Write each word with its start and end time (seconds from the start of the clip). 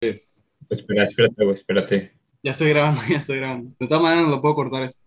Pues, 0.00 0.46
Espera, 0.68 1.04
espérate, 1.04 1.44
güey, 1.44 1.56
espérate. 1.56 2.12
ya 2.42 2.50
estoy 2.52 2.70
grabando, 2.70 3.00
ya 3.08 3.16
estoy 3.16 3.38
grabando. 3.38 3.74
De 3.78 3.86
todas 3.86 4.02
maneras, 4.02 4.24
no 4.24 4.30
lo 4.30 4.42
puedo 4.42 4.54
cortar 4.54 4.82
esto. 4.84 5.06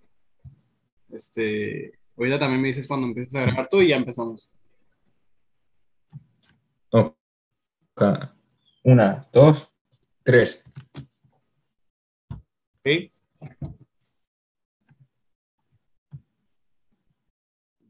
Este, 1.12 2.00
ahorita 2.18 2.40
también 2.40 2.62
me 2.62 2.68
dices 2.68 2.88
cuando 2.88 3.08
empieces 3.08 3.36
a 3.36 3.42
grabar 3.42 3.68
tú 3.70 3.82
y 3.82 3.90
ya 3.90 3.98
empezamos. 3.98 4.50
Ok. 6.92 8.02
Una, 8.84 9.28
dos, 9.34 9.70
tres. 10.24 10.64
¿Ok? 12.30 13.12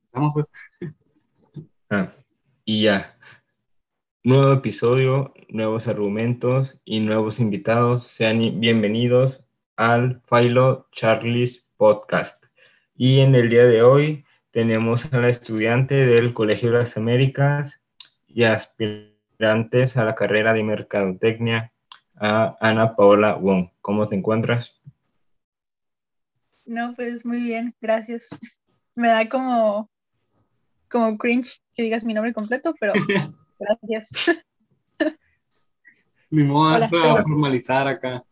Empezamos 0.01 0.33
pues. 0.33 0.51
Ah, 1.89 2.13
y 2.65 2.83
ya. 2.83 3.18
Nuevo 4.21 4.51
episodio, 4.51 5.33
nuevos 5.47 5.87
argumentos 5.87 6.77
y 6.83 6.99
nuevos 6.99 7.39
invitados. 7.39 8.05
Sean 8.07 8.59
bienvenidos 8.59 9.39
al 9.77 10.21
Philo 10.29 10.89
Charlie's 10.91 11.65
Podcast. 11.77 12.43
Y 12.97 13.21
en 13.21 13.33
el 13.33 13.49
día 13.49 13.63
de 13.63 13.81
hoy 13.81 14.25
tenemos 14.51 15.05
a 15.13 15.21
la 15.21 15.29
estudiante 15.29 15.95
del 15.95 16.33
Colegio 16.33 16.69
de 16.69 16.79
las 16.79 16.97
Américas 16.97 17.79
y 18.27 18.43
aspirantes 18.43 19.95
a 19.95 20.03
la 20.03 20.15
carrera 20.15 20.51
de 20.51 20.63
Mercadotecnia, 20.63 21.71
a 22.17 22.57
Ana 22.59 22.97
Paola 22.97 23.35
Wong. 23.35 23.69
¿Cómo 23.79 24.09
te 24.09 24.17
encuentras? 24.17 24.75
No, 26.65 26.93
pues 26.93 27.25
muy 27.25 27.41
bien, 27.41 27.73
gracias. 27.79 28.27
Me 28.95 29.07
da 29.07 29.29
como, 29.29 29.89
como 30.89 31.17
cringe 31.17 31.61
que 31.73 31.83
digas 31.83 32.03
mi 32.03 32.13
nombre 32.13 32.33
completo, 32.33 32.75
pero 32.81 32.91
gracias. 33.59 34.09
Ni 36.31 36.43
modo 36.43 36.75
Hola. 36.75 36.89
para 36.89 37.23
formalizar 37.23 37.87
acá. 37.87 38.23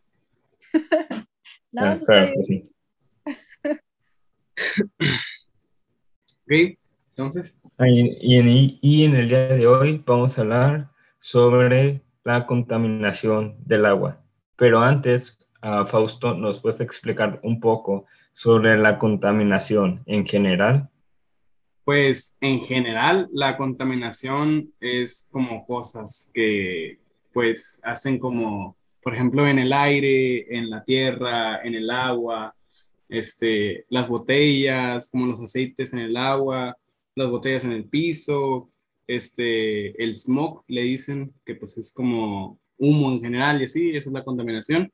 No, 1.70 1.84
Ah, 1.84 1.94
está 1.94 2.06
claro 2.06 2.34
sí. 2.44 2.64
¿Ok? 6.46 6.78
Entonces, 7.10 7.60
Y, 7.80 8.38
en, 8.38 8.48
y 8.82 9.04
en 9.04 9.16
el 9.16 9.28
día 9.28 9.48
de 9.50 9.68
hoy 9.68 10.02
vamos 10.06 10.38
a 10.38 10.42
hablar 10.42 10.90
sobre 11.20 12.02
la 12.24 12.46
contaminación 12.46 13.58
del 13.66 13.86
agua. 13.86 14.22
Pero 14.56 14.80
antes, 14.80 15.38
ah, 15.62 15.86
Fausto, 15.86 16.34
¿nos 16.36 16.60
puedes 16.60 16.80
explicar 16.80 17.40
un 17.44 17.60
poco 17.60 18.06
sobre 18.34 18.78
la 18.78 18.98
contaminación 18.98 20.04
en 20.06 20.26
general? 20.26 20.90
Pues 21.88 22.38
en 22.42 22.66
general 22.66 23.30
la 23.32 23.56
contaminación 23.56 24.74
es 24.82 25.30
como 25.32 25.66
cosas 25.66 26.32
que 26.34 27.00
pues 27.32 27.82
hacen 27.86 28.20
como, 28.20 28.76
por 29.02 29.16
ejemplo, 29.16 29.48
en 29.48 29.58
el 29.58 29.72
aire, 29.72 30.54
en 30.54 30.70
la 30.70 30.84
tierra, 30.84 31.62
en 31.64 31.76
el 31.76 31.90
agua, 31.90 32.54
este, 33.08 33.86
las 33.88 34.10
botellas, 34.10 35.10
como 35.10 35.28
los 35.28 35.40
aceites 35.40 35.94
en 35.94 36.00
el 36.00 36.18
agua, 36.18 36.76
las 37.16 37.30
botellas 37.30 37.64
en 37.64 37.72
el 37.72 37.86
piso, 37.86 38.70
este, 39.08 40.04
el 40.04 40.14
smog, 40.14 40.66
le 40.68 40.82
dicen, 40.82 41.34
que 41.46 41.56
pues 41.56 41.78
es 41.78 41.94
como 41.94 42.60
humo 42.78 43.14
en 43.14 43.22
general 43.22 43.62
y 43.62 43.64
así, 43.64 43.96
esa 43.96 44.10
es 44.10 44.14
la 44.14 44.26
contaminación. 44.26 44.92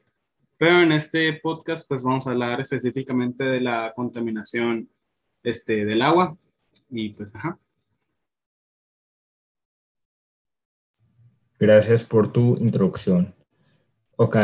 Pero 0.60 0.84
en 0.84 0.92
este 0.92 1.34
podcast 1.42 1.90
pues 1.90 2.04
vamos 2.04 2.28
a 2.28 2.32
hablar 2.34 2.62
específicamente 2.62 3.46
de 3.46 3.62
la 3.62 3.94
contaminación 3.96 4.88
este, 5.42 5.86
del 5.86 6.04
agua 6.04 6.38
y 6.94 7.10
pues, 7.10 7.36
ajá. 7.36 7.58
Gracias 11.60 12.04
por 12.04 12.32
tu 12.32 12.58
introducción. 12.58 13.34
Ok, 14.16 14.38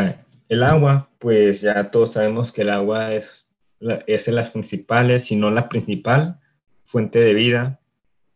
el 0.47 0.63
agua, 0.63 1.09
pues 1.19 1.61
ya 1.61 1.91
todos 1.91 2.13
sabemos 2.13 2.51
que 2.51 2.61
el 2.61 2.69
agua 2.69 3.13
es, 3.13 3.45
es 4.07 4.25
de 4.25 4.31
las 4.31 4.49
principales, 4.51 5.25
si 5.25 5.35
no 5.35 5.51
la 5.51 5.69
principal, 5.69 6.39
fuente 6.83 7.19
de 7.19 7.33
vida, 7.33 7.79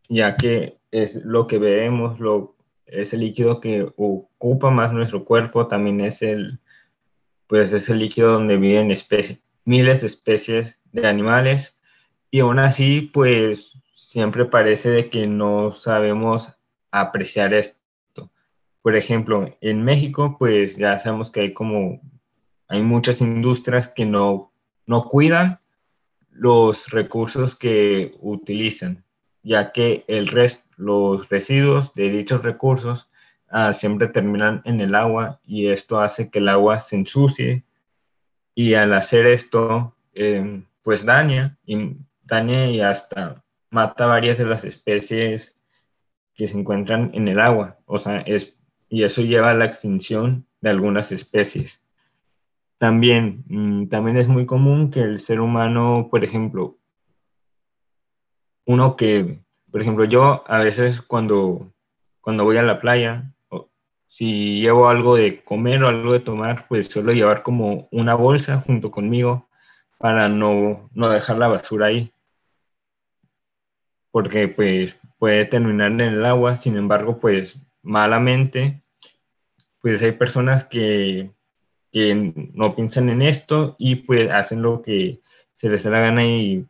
ya 0.09 0.37
que 0.37 0.77
es 0.91 1.15
lo 1.15 1.47
que 1.47 1.57
bebemos, 1.57 2.19
lo, 2.19 2.55
es 2.85 3.13
el 3.13 3.21
líquido 3.21 3.59
que 3.59 3.81
ocupa 3.95 4.69
más 4.69 4.93
nuestro 4.93 5.25
cuerpo, 5.25 5.67
también 5.67 6.01
es 6.01 6.21
el, 6.21 6.59
pues 7.47 7.73
es 7.73 7.89
el 7.89 7.99
líquido 7.99 8.33
donde 8.33 8.57
viven 8.57 8.91
especies, 8.91 9.39
miles 9.65 10.01
de 10.01 10.07
especies 10.07 10.79
de 10.91 11.07
animales, 11.07 11.75
y 12.29 12.41
aún 12.41 12.59
así, 12.59 13.01
pues 13.13 13.77
siempre 14.13 14.45
parece 14.45 14.91
de 14.91 15.09
que 15.09 15.25
no 15.25 15.73
sabemos 15.73 16.47
apreciar 16.91 17.51
esto. 17.55 18.29
Por 18.83 18.95
ejemplo, 18.95 19.57
en 19.59 19.83
México, 19.83 20.35
pues 20.37 20.77
ya 20.77 20.99
sabemos 20.99 21.31
que 21.31 21.41
hay 21.41 21.53
como, 21.53 21.99
hay 22.67 22.83
muchas 22.83 23.21
industrias 23.21 23.87
que 23.87 24.05
no, 24.05 24.51
no 24.85 25.05
cuidan 25.05 25.61
los 26.29 26.91
recursos 26.91 27.55
que 27.55 28.13
utilizan, 28.19 29.03
ya 29.41 29.71
que 29.71 30.05
el 30.07 30.27
resto, 30.27 30.63
los 30.77 31.27
residuos 31.29 31.91
de 31.95 32.11
dichos 32.11 32.43
recursos 32.43 33.09
ah, 33.49 33.73
siempre 33.73 34.09
terminan 34.09 34.61
en 34.65 34.79
el 34.79 34.93
agua 34.93 35.39
y 35.43 35.69
esto 35.69 35.99
hace 35.99 36.29
que 36.29 36.37
el 36.37 36.49
agua 36.49 36.81
se 36.81 36.97
ensucie 36.97 37.63
y 38.53 38.75
al 38.75 38.93
hacer 38.93 39.25
esto, 39.25 39.95
eh, 40.13 40.61
pues 40.83 41.03
daña 41.03 41.57
daña 42.25 42.67
y 42.69 42.79
hasta 42.79 43.42
mata 43.73 44.05
varias 44.05 44.37
de 44.37 44.45
las 44.45 44.63
especies 44.63 45.55
que 46.35 46.47
se 46.47 46.57
encuentran 46.57 47.11
en 47.13 47.27
el 47.27 47.39
agua, 47.39 47.79
o 47.85 47.97
sea, 47.97 48.21
es, 48.21 48.55
y 48.87 49.03
eso 49.03 49.21
lleva 49.21 49.51
a 49.51 49.55
la 49.55 49.65
extinción 49.65 50.45
de 50.61 50.69
algunas 50.69 51.11
especies. 51.11 51.83
También, 52.77 53.43
mm, 53.47 53.87
también 53.87 54.17
es 54.17 54.27
muy 54.27 54.45
común 54.45 54.91
que 54.91 55.01
el 55.01 55.19
ser 55.19 55.41
humano, 55.41 56.07
por 56.11 56.23
ejemplo, 56.23 56.77
uno 58.65 58.95
que, 58.95 59.39
por 59.71 59.81
ejemplo, 59.81 60.05
yo 60.05 60.43
a 60.47 60.59
veces 60.59 61.01
cuando, 61.01 61.71
cuando 62.21 62.43
voy 62.43 62.57
a 62.57 62.63
la 62.63 62.79
playa, 62.79 63.33
si 64.07 64.61
llevo 64.61 64.89
algo 64.89 65.15
de 65.15 65.43
comer 65.43 65.83
o 65.83 65.87
algo 65.87 66.13
de 66.13 66.19
tomar, 66.19 66.67
pues 66.67 66.87
suelo 66.87 67.13
llevar 67.13 67.41
como 67.41 67.87
una 67.91 68.13
bolsa 68.13 68.61
junto 68.65 68.91
conmigo 68.91 69.47
para 69.97 70.29
no, 70.29 70.89
no 70.93 71.09
dejar 71.09 71.37
la 71.37 71.47
basura 71.47 71.87
ahí, 71.87 72.12
porque 74.13 74.47
pues 74.47 74.95
puede 75.17 75.45
terminar 75.45 75.91
en 75.91 76.01
el 76.01 76.23
agua, 76.23 76.59
sin 76.59 76.77
embargo, 76.77 77.17
pues 77.17 77.59
malamente, 77.81 78.83
pues 79.81 79.99
hay 80.03 80.11
personas 80.11 80.65
que, 80.65 81.31
que 81.91 82.31
no 82.53 82.75
piensan 82.75 83.09
en 83.09 83.23
esto 83.23 83.75
y 83.79 83.95
pues 83.95 84.29
hacen 84.29 84.61
lo 84.61 84.83
que 84.83 85.19
se 85.55 85.67
les 85.67 85.81
da 85.81 85.89
la 85.89 85.99
gana 85.99 86.23
y 86.27 86.63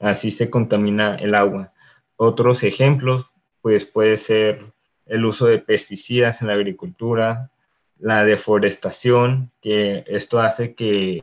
así 0.00 0.32
se 0.32 0.50
contamina 0.50 1.14
el 1.14 1.36
agua. 1.36 1.72
Otros 2.16 2.64
ejemplos, 2.64 3.30
pues 3.62 3.84
puede 3.84 4.16
ser 4.16 4.72
el 5.06 5.24
uso 5.26 5.46
de 5.46 5.60
pesticidas 5.60 6.42
en 6.42 6.48
la 6.48 6.54
agricultura, 6.54 7.52
la 8.00 8.24
deforestación, 8.24 9.52
que 9.60 10.02
esto 10.08 10.40
hace 10.40 10.74
que, 10.74 11.22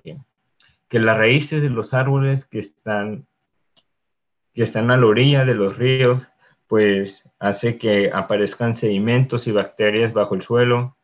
que 0.87 0.99
las 1.01 1.17
raíces 1.17 1.61
de 1.61 1.69
los 1.69 1.93
árboles 1.93 2.45
que 2.45 2.59
están, 2.59 3.27
que 4.53 4.63
están 4.63 4.91
a 4.91 4.97
la 4.97 5.05
orilla 5.05 5.45
de 5.45 5.55
los 5.55 5.77
ríos, 5.77 6.21
pues 6.67 7.23
hace 7.39 7.77
que 7.77 8.11
aparezcan 8.13 8.75
sedimentos 8.75 9.47
y 9.47 9.51
bacterias 9.51 10.13
bajo 10.13 10.35
el 10.35 10.41
suelo 10.41 10.95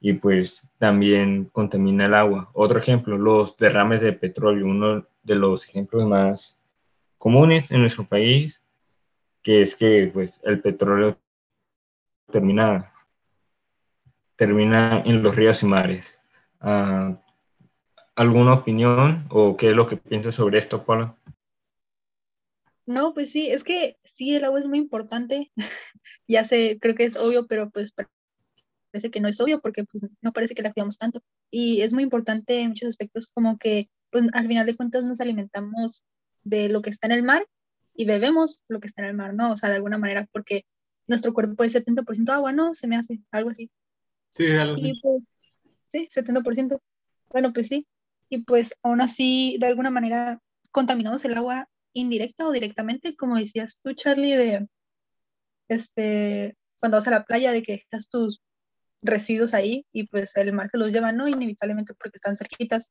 y 0.00 0.14
pues 0.14 0.68
también 0.78 1.44
contamina 1.52 2.06
el 2.06 2.14
agua. 2.14 2.50
Otro 2.54 2.80
ejemplo, 2.80 3.16
los 3.16 3.56
derrames 3.56 4.00
de 4.00 4.12
petróleo, 4.12 4.66
uno 4.66 5.06
de 5.22 5.34
los 5.36 5.64
ejemplos 5.64 6.08
más 6.08 6.58
comunes 7.18 7.70
en 7.70 7.82
nuestro 7.82 8.04
país, 8.04 8.60
que 9.42 9.62
es 9.62 9.76
que 9.76 10.10
pues, 10.12 10.40
el 10.42 10.60
petróleo 10.60 11.16
termina, 12.32 12.92
termina 14.34 15.02
en 15.04 15.22
los 15.22 15.36
ríos 15.36 15.62
y 15.62 15.66
mares. 15.66 16.18
Ah, 16.60 17.16
¿Alguna 18.16 18.54
opinión 18.54 19.26
o 19.30 19.56
qué 19.56 19.68
es 19.68 19.76
lo 19.76 19.86
que 19.86 19.96
piensas 19.96 20.34
sobre 20.34 20.58
esto, 20.58 20.84
Paula? 20.84 21.14
No, 22.92 23.14
pues 23.14 23.30
sí, 23.30 23.48
es 23.48 23.64
que 23.64 23.96
sí, 24.04 24.34
el 24.34 24.44
agua 24.44 24.60
es 24.60 24.66
muy 24.66 24.78
importante. 24.78 25.50
Ya 26.28 26.44
sé, 26.44 26.78
creo 26.80 26.94
que 26.94 27.04
es 27.04 27.16
obvio, 27.16 27.46
pero 27.46 27.70
pues 27.70 27.92
parece 27.92 29.10
que 29.10 29.20
no 29.20 29.28
es 29.28 29.40
obvio 29.40 29.60
porque 29.60 29.84
pues, 29.84 30.04
no 30.20 30.32
parece 30.32 30.54
que 30.54 30.62
la 30.62 30.72
cuidamos 30.72 30.98
tanto. 30.98 31.22
Y 31.50 31.82
es 31.82 31.92
muy 31.92 32.02
importante 32.02 32.60
en 32.60 32.70
muchos 32.70 32.88
aspectos, 32.88 33.28
como 33.28 33.58
que 33.58 33.90
pues, 34.10 34.24
al 34.32 34.46
final 34.46 34.66
de 34.66 34.76
cuentas 34.76 35.04
nos 35.04 35.20
alimentamos 35.20 36.04
de 36.44 36.68
lo 36.68 36.82
que 36.82 36.90
está 36.90 37.06
en 37.06 37.12
el 37.12 37.22
mar 37.22 37.46
y 37.94 38.04
bebemos 38.04 38.62
lo 38.68 38.80
que 38.80 38.86
está 38.86 39.02
en 39.02 39.08
el 39.08 39.14
mar, 39.14 39.34
¿no? 39.34 39.52
O 39.52 39.56
sea, 39.56 39.68
de 39.68 39.76
alguna 39.76 39.98
manera, 39.98 40.28
porque 40.32 40.64
nuestro 41.06 41.32
cuerpo 41.34 41.64
es 41.64 41.74
70% 41.74 42.30
agua, 42.30 42.52
¿no? 42.52 42.74
Se 42.74 42.86
me 42.86 42.96
hace 42.96 43.20
algo 43.30 43.50
así. 43.50 43.70
Sí, 44.30 44.46
algo 44.50 44.74
así. 44.74 44.92
Pues, 45.02 45.22
sí, 45.86 46.08
70%. 46.10 46.80
Bueno, 47.30 47.52
pues 47.52 47.68
sí. 47.68 47.86
Y 48.28 48.38
pues 48.38 48.74
aún 48.82 49.00
así, 49.00 49.56
de 49.60 49.66
alguna 49.66 49.90
manera, 49.90 50.40
contaminamos 50.70 51.24
el 51.24 51.36
agua 51.36 51.68
indirecta 51.94 52.46
o 52.46 52.52
directamente, 52.52 53.16
como 53.16 53.36
decías 53.36 53.80
tú, 53.82 53.92
Charlie, 53.94 54.36
de 54.36 54.68
este, 55.68 56.56
cuando 56.78 56.98
vas 56.98 57.08
a 57.08 57.12
la 57.12 57.24
playa, 57.24 57.52
de 57.52 57.62
que 57.62 57.84
dejas 57.90 58.08
tus, 58.08 58.40
residuos 59.02 59.52
ahí 59.52 59.84
y 59.92 60.06
pues 60.06 60.36
el 60.36 60.52
mar 60.52 60.68
se 60.70 60.78
los 60.78 60.92
lleva, 60.92 61.12
¿no? 61.12 61.28
Inevitablemente 61.28 61.94
porque 61.94 62.16
están 62.16 62.36
cerquitas. 62.36 62.90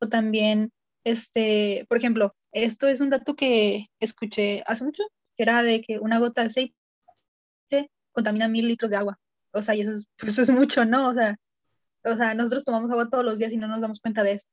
O 0.00 0.08
también, 0.08 0.70
este, 1.04 1.84
por 1.88 1.98
ejemplo, 1.98 2.34
esto 2.52 2.88
es 2.88 3.00
un 3.00 3.10
dato 3.10 3.34
que 3.34 3.88
escuché 4.00 4.62
hace 4.66 4.84
mucho, 4.84 5.02
que 5.36 5.42
era 5.42 5.62
de 5.62 5.82
que 5.82 5.98
una 5.98 6.18
gota 6.18 6.42
de 6.42 6.48
aceite 6.48 7.90
contamina 8.12 8.48
mil 8.48 8.68
litros 8.68 8.90
de 8.90 8.96
agua. 8.96 9.18
O 9.52 9.62
sea, 9.62 9.74
y 9.74 9.80
eso 9.82 9.96
es, 9.96 10.06
pues 10.18 10.38
es 10.38 10.50
mucho, 10.50 10.84
¿no? 10.84 11.08
O 11.10 11.14
sea, 11.14 11.36
o 12.04 12.16
sea, 12.16 12.34
nosotros 12.34 12.64
tomamos 12.64 12.90
agua 12.90 13.10
todos 13.10 13.24
los 13.24 13.38
días 13.38 13.52
y 13.52 13.56
no 13.56 13.68
nos 13.68 13.80
damos 13.80 14.00
cuenta 14.00 14.22
de 14.22 14.32
esto. 14.32 14.50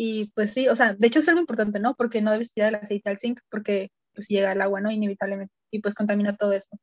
Y 0.00 0.30
pues 0.36 0.52
sí, 0.52 0.68
o 0.68 0.76
sea, 0.76 0.94
de 0.94 1.08
hecho 1.08 1.18
es 1.18 1.28
algo 1.28 1.40
importante, 1.40 1.80
¿no? 1.80 1.96
Porque 1.96 2.20
no 2.22 2.30
debes 2.30 2.52
tirar 2.52 2.68
el 2.68 2.76
aceite 2.76 3.10
al 3.10 3.18
zinc 3.18 3.40
porque 3.50 3.90
pues 4.14 4.28
llega 4.28 4.52
el 4.52 4.60
agua, 4.62 4.80
¿no? 4.80 4.92
Inevitablemente. 4.92 5.52
Y 5.72 5.80
pues 5.80 5.96
contamina 5.96 6.36
todo 6.36 6.52
esto. 6.52 6.78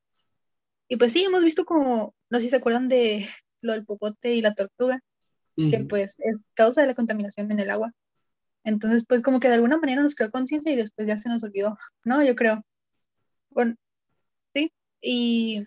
Y 0.89 0.97
pues 0.97 1.13
sí, 1.13 1.23
hemos 1.23 1.41
visto 1.41 1.63
como, 1.63 2.13
no 2.29 2.37
sé 2.37 2.43
si 2.43 2.49
se 2.49 2.57
acuerdan 2.57 2.89
de 2.89 3.29
lo 3.61 3.71
del 3.71 3.85
popote 3.85 4.35
y 4.35 4.41
la 4.41 4.53
tortuga, 4.53 4.99
que 5.55 5.85
pues 5.87 6.17
es 6.19 6.43
causa 6.55 6.81
de 6.81 6.87
la 6.87 6.93
contaminación 6.93 7.49
en 7.53 7.61
el 7.61 7.69
agua. 7.71 7.93
Entonces, 8.65 9.05
pues 9.07 9.21
como 9.21 9.39
que 9.39 9.47
de 9.47 9.53
alguna 9.53 9.77
manera 9.77 10.01
nos 10.01 10.15
creó 10.15 10.29
conciencia 10.29 10.73
y 10.73 10.75
después 10.75 11.07
ya 11.07 11.17
se 11.17 11.29
nos 11.29 11.41
olvidó, 11.41 11.77
¿no? 12.03 12.21
Yo 12.21 12.35
creo. 12.35 12.65
Bueno, 13.49 13.75
sí. 14.53 14.73
Y 15.01 15.63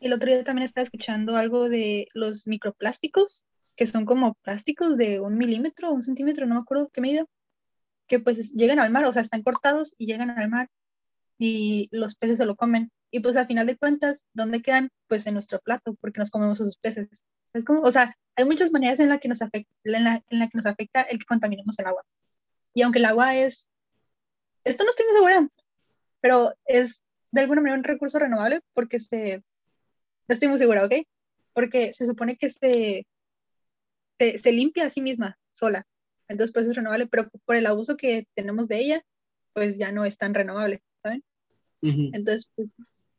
el 0.00 0.12
otro 0.12 0.32
día 0.32 0.42
también 0.42 0.64
estaba 0.64 0.82
escuchando 0.82 1.36
algo 1.36 1.68
de 1.68 2.08
los 2.12 2.48
microplásticos, 2.48 3.46
que 3.80 3.86
son 3.86 4.04
como 4.04 4.34
plásticos 4.42 4.98
de 4.98 5.20
un 5.20 5.38
milímetro, 5.38 5.90
un 5.90 6.02
centímetro, 6.02 6.44
no 6.44 6.54
me 6.54 6.60
acuerdo 6.60 6.90
qué 6.92 7.00
medida, 7.00 7.24
que 8.06 8.20
pues 8.20 8.52
llegan 8.52 8.78
al 8.78 8.90
mar, 8.90 9.06
o 9.06 9.12
sea, 9.14 9.22
están 9.22 9.42
cortados 9.42 9.94
y 9.96 10.04
llegan 10.04 10.28
al 10.28 10.50
mar 10.50 10.68
y 11.38 11.88
los 11.90 12.14
peces 12.14 12.36
se 12.36 12.44
lo 12.44 12.56
comen. 12.56 12.92
Y 13.10 13.20
pues 13.20 13.38
a 13.38 13.46
final 13.46 13.66
de 13.66 13.78
cuentas, 13.78 14.26
¿dónde 14.34 14.60
quedan? 14.60 14.90
Pues 15.08 15.26
en 15.26 15.32
nuestro 15.32 15.60
plato, 15.60 15.94
porque 15.98 16.18
nos 16.18 16.30
comemos 16.30 16.60
esos 16.60 16.76
peces. 16.76 17.24
¿Sabes 17.54 17.64
cómo? 17.64 17.80
O 17.80 17.90
sea, 17.90 18.14
hay 18.36 18.44
muchas 18.44 18.70
maneras 18.70 19.00
en 19.00 19.08
las 19.08 19.18
que 19.18 19.28
nos 19.28 19.40
afecta, 19.40 19.72
en 19.84 20.04
la, 20.04 20.22
en 20.28 20.38
la 20.40 20.48
que 20.48 20.58
nos 20.58 20.66
afecta 20.66 21.00
el 21.00 21.18
que 21.18 21.24
contaminemos 21.24 21.78
el 21.78 21.86
agua. 21.86 22.02
Y 22.74 22.82
aunque 22.82 22.98
el 22.98 23.06
agua 23.06 23.34
es, 23.34 23.70
esto 24.64 24.84
no 24.84 24.90
estoy 24.90 25.06
muy 25.06 25.16
segura, 25.16 25.48
pero 26.20 26.52
es 26.66 27.00
de 27.30 27.40
alguna 27.40 27.62
manera 27.62 27.78
un 27.78 27.84
recurso 27.84 28.18
renovable 28.18 28.60
porque 28.74 29.00
se, 29.00 29.38
no 29.38 30.34
estoy 30.34 30.48
muy 30.48 30.58
segura, 30.58 30.84
¿ok? 30.84 30.96
Porque 31.54 31.94
se 31.94 32.04
supone 32.04 32.36
que 32.36 32.50
se, 32.50 33.06
se, 34.20 34.38
se 34.38 34.52
limpia 34.52 34.84
a 34.84 34.90
sí 34.90 35.00
misma, 35.00 35.38
sola. 35.50 35.86
Entonces, 36.28 36.52
pues 36.52 36.66
es 36.66 36.76
renovable, 36.76 37.06
pero 37.06 37.28
por 37.46 37.56
el 37.56 37.66
abuso 37.66 37.96
que 37.96 38.26
tenemos 38.34 38.68
de 38.68 38.78
ella, 38.78 39.02
pues 39.54 39.78
ya 39.78 39.92
no 39.92 40.04
es 40.04 40.18
tan 40.18 40.34
renovable, 40.34 40.82
¿saben? 41.02 41.24
Entonces, 41.80 42.52
pues, 42.54 42.68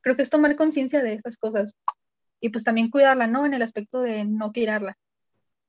creo 0.02 0.16
que 0.16 0.22
es 0.22 0.30
tomar 0.30 0.56
conciencia 0.56 1.02
de 1.02 1.14
esas 1.14 1.38
cosas 1.38 1.76
y 2.40 2.50
pues 2.50 2.64
también 2.64 2.92
cuidarla, 2.92 3.26
¿no? 3.26 3.48
En 3.48 3.56
el 3.56 3.64
aspecto 3.64 4.00
de 4.02 4.24
no 4.26 4.52
tirarla. 4.52 4.96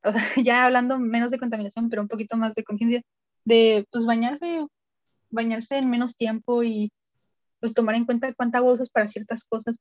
O 0.04 0.12
sea, 0.12 0.22
ya 0.46 0.66
hablando 0.66 0.98
menos 0.98 1.30
de 1.30 1.38
contaminación, 1.38 1.88
pero 1.88 2.02
un 2.02 2.08
poquito 2.08 2.36
más 2.36 2.54
de 2.54 2.64
conciencia, 2.64 3.00
de 3.46 3.86
pues 3.90 4.04
bañarse, 4.04 4.66
bañarse 5.30 5.78
en 5.78 5.88
menos 5.88 6.16
tiempo 6.16 6.62
y 6.62 6.92
pues 7.58 7.72
tomar 7.72 7.94
en 7.94 8.04
cuenta 8.04 8.34
cuánta 8.34 8.58
agua 8.58 8.74
usas 8.74 8.90
para 8.90 9.08
ciertas 9.08 9.44
cosas 9.44 9.78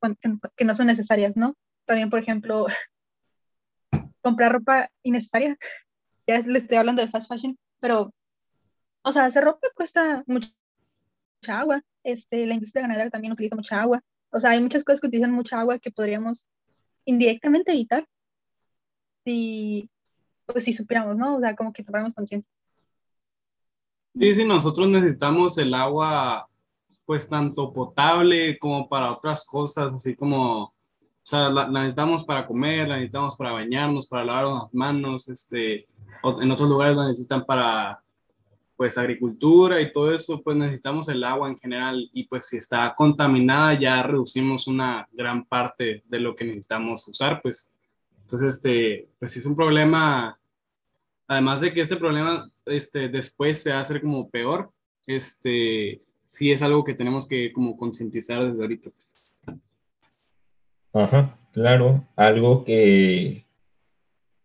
que 0.55 0.65
no 0.65 0.75
son 0.75 0.87
necesarias, 0.87 1.35
¿no? 1.35 1.55
También, 1.85 2.09
por 2.09 2.19
ejemplo, 2.19 2.67
comprar 4.21 4.51
ropa 4.53 4.89
innecesaria. 5.03 5.57
Ya 6.27 6.39
le 6.39 6.59
estoy 6.59 6.77
hablando 6.77 7.01
de 7.01 7.07
fast 7.09 7.27
fashion, 7.29 7.57
pero, 7.79 8.13
o 9.01 9.11
sea, 9.11 9.25
hacer 9.25 9.43
ropa 9.43 9.67
cuesta 9.75 10.23
mucha 10.27 10.53
agua. 11.49 11.81
Este, 12.03 12.45
la 12.45 12.53
industria 12.53 12.83
ganadera 12.83 13.09
también 13.09 13.33
utiliza 13.33 13.55
mucha 13.55 13.81
agua. 13.81 14.01
O 14.29 14.39
sea, 14.39 14.51
hay 14.51 14.61
muchas 14.61 14.85
cosas 14.85 15.01
que 15.01 15.07
utilizan 15.07 15.31
mucha 15.31 15.59
agua 15.59 15.79
que 15.79 15.91
podríamos 15.91 16.47
indirectamente 17.05 17.71
evitar 17.71 18.07
si, 19.25 19.89
pues, 20.45 20.63
si 20.63 20.73
supiéramos, 20.73 21.17
¿no? 21.17 21.37
O 21.37 21.39
sea, 21.39 21.55
como 21.55 21.73
que 21.73 21.83
tomáramos 21.83 22.13
conciencia. 22.13 22.49
Sí, 24.13 24.35
sí, 24.35 24.45
nosotros 24.45 24.89
necesitamos 24.89 25.57
el 25.57 25.73
agua, 25.73 26.47
pues 27.05 27.29
tanto 27.29 27.73
potable 27.73 28.59
como 28.59 28.87
para 28.87 29.11
otras 29.11 29.45
cosas, 29.45 29.93
así 29.93 30.15
como, 30.15 30.73
o 31.23 31.25
sea, 31.25 31.49
la, 31.49 31.67
necesitamos 31.67 32.25
para 32.25 32.47
comer, 32.47 32.87
la 32.87 32.95
necesitamos 32.95 33.35
para 33.35 33.51
bañarnos, 33.51 34.07
para 34.07 34.25
lavar 34.25 34.45
las 34.45 34.73
manos, 34.73 35.29
este, 35.29 35.87
en 36.23 36.51
otros 36.51 36.69
lugares 36.69 36.97
la 36.97 37.07
necesitan 37.07 37.45
para 37.45 38.01
pues 38.75 38.97
agricultura 38.97 39.79
y 39.79 39.91
todo 39.91 40.11
eso, 40.11 40.41
pues 40.41 40.57
necesitamos 40.57 41.07
el 41.09 41.23
agua 41.23 41.47
en 41.47 41.55
general 41.55 42.09
y 42.13 42.23
pues 42.23 42.47
si 42.47 42.57
está 42.57 42.95
contaminada 42.97 43.79
ya 43.79 44.01
reducimos 44.01 44.65
una 44.65 45.07
gran 45.11 45.45
parte 45.45 46.03
de 46.07 46.19
lo 46.19 46.35
que 46.35 46.45
necesitamos 46.45 47.07
usar, 47.07 47.43
pues 47.43 47.71
entonces 48.23 48.55
este, 48.55 49.07
pues 49.19 49.37
es 49.37 49.45
un 49.45 49.55
problema, 49.55 50.39
además 51.27 51.61
de 51.61 51.71
que 51.71 51.81
este 51.81 51.97
problema 51.97 52.49
este, 52.65 53.07
después 53.09 53.61
se 53.61 53.71
hacer 53.71 54.01
como 54.01 54.27
peor, 54.31 54.71
este, 55.05 56.01
sí 56.25 56.51
es 56.51 56.63
algo 56.63 56.83
que 56.83 56.95
tenemos 56.95 57.27
que 57.27 57.53
como 57.53 57.77
concientizar 57.77 58.43
desde 58.43 58.63
ahorita, 58.63 58.89
pues. 58.89 59.20
Ajá, 60.93 61.37
claro, 61.53 62.05
algo 62.15 62.65
que, 62.65 63.45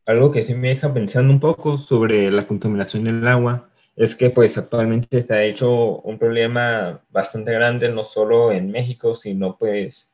algo 0.06 0.30
que 0.30 0.44
sí 0.44 0.54
me 0.54 0.68
deja 0.68 0.94
pensando 0.94 1.32
un 1.32 1.40
poco 1.40 1.78
sobre 1.78 2.30
la 2.30 2.46
contaminación 2.46 3.04
del 3.04 3.26
agua 3.26 3.68
es 3.96 4.14
que 4.14 4.30
pues 4.30 4.56
actualmente 4.56 5.22
se 5.22 5.34
ha 5.34 5.42
hecho 5.42 6.00
un 6.02 6.18
problema 6.18 7.02
bastante 7.10 7.52
grande, 7.52 7.90
no 7.90 8.04
solo 8.04 8.52
en 8.52 8.70
México, 8.70 9.16
sino 9.16 9.56
pues 9.58 10.08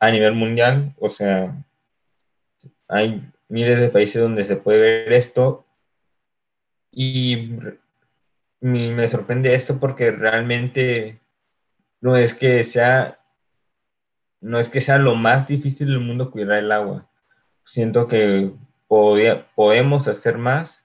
a 0.00 0.10
nivel 0.10 0.34
mundial. 0.34 0.94
O 0.98 1.08
sea, 1.08 1.64
hay 2.88 3.30
miles 3.48 3.78
de 3.78 3.90
países 3.90 4.20
donde 4.20 4.44
se 4.44 4.56
puede 4.56 4.80
ver 4.80 5.12
esto 5.12 5.66
y 6.90 7.56
me 8.60 9.08
sorprende 9.08 9.54
esto 9.54 9.78
porque 9.78 10.10
realmente 10.10 11.20
no 12.00 12.16
es 12.16 12.34
que 12.34 12.64
sea 12.64 13.19
no 14.40 14.58
es 14.58 14.68
que 14.68 14.80
sea 14.80 14.98
lo 14.98 15.14
más 15.14 15.46
difícil 15.46 15.88
del 15.88 16.00
mundo 16.00 16.30
cuidar 16.30 16.58
el 16.58 16.72
agua. 16.72 17.08
Siento 17.64 18.08
que 18.08 18.52
podemos 18.88 20.08
hacer 20.08 20.38
más 20.38 20.84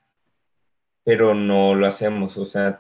pero 1.05 1.35
no 1.35 1.75
lo 1.75 1.87
hacemos. 1.87 2.35
O 2.35 2.45
sea, 2.45 2.77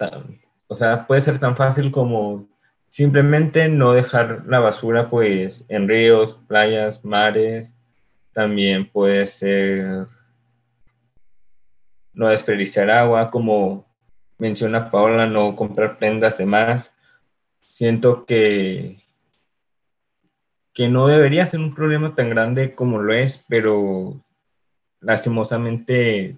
o 0.67 0.75
sea, 0.75 1.07
puede 1.07 1.21
ser 1.21 1.39
tan 1.39 1.55
fácil 1.55 1.91
como 1.91 2.49
simplemente 2.89 3.69
no 3.69 3.93
dejar 3.93 4.43
la 4.47 4.59
basura 4.59 5.09
pues 5.09 5.63
en 5.69 5.87
ríos, 5.87 6.37
playas, 6.47 7.05
mares. 7.05 7.73
También 8.33 8.89
puede 8.89 9.25
ser 9.27 10.07
no 12.13 12.27
desperdiciar 12.29 12.89
agua, 12.89 13.29
como 13.29 13.85
menciona 14.37 14.89
Paola, 14.89 15.27
no 15.27 15.55
comprar 15.55 15.97
prendas 15.99 16.37
de 16.37 16.45
más. 16.45 16.91
Siento 17.61 18.25
que, 18.25 19.03
que 20.75 20.89
no 20.89 21.07
debería 21.07 21.47
ser 21.47 21.61
un 21.61 21.73
problema 21.73 22.13
tan 22.15 22.29
grande 22.29 22.75
como 22.75 23.01
lo 23.01 23.13
es, 23.13 23.43
pero 23.47 24.21
lastimosamente 24.99 26.37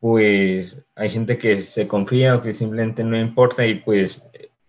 pues 0.00 0.76
hay 0.96 1.10
gente 1.10 1.38
que 1.38 1.62
se 1.62 1.86
confía 1.86 2.34
o 2.34 2.42
que 2.42 2.54
simplemente 2.54 3.04
no 3.04 3.16
importa 3.16 3.64
y 3.64 3.76
pues 3.76 4.20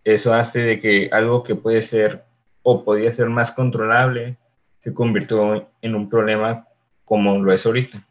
eso 0.04 0.34
hace 0.34 0.60
de 0.60 0.80
que 0.80 1.10
algo 1.12 1.44
que 1.44 1.56
puede 1.56 1.82
ser 1.82 2.24
o 2.62 2.84
podría 2.84 3.12
ser 3.14 3.30
más 3.30 3.52
controlable 3.52 4.38
se 4.80 4.94
convirtió 4.94 5.72
en 5.82 5.96
un 5.96 6.08
problema 6.08 6.68
como 7.04 7.40
lo 7.40 7.52
es 7.54 7.66
ahorita. 7.66 8.08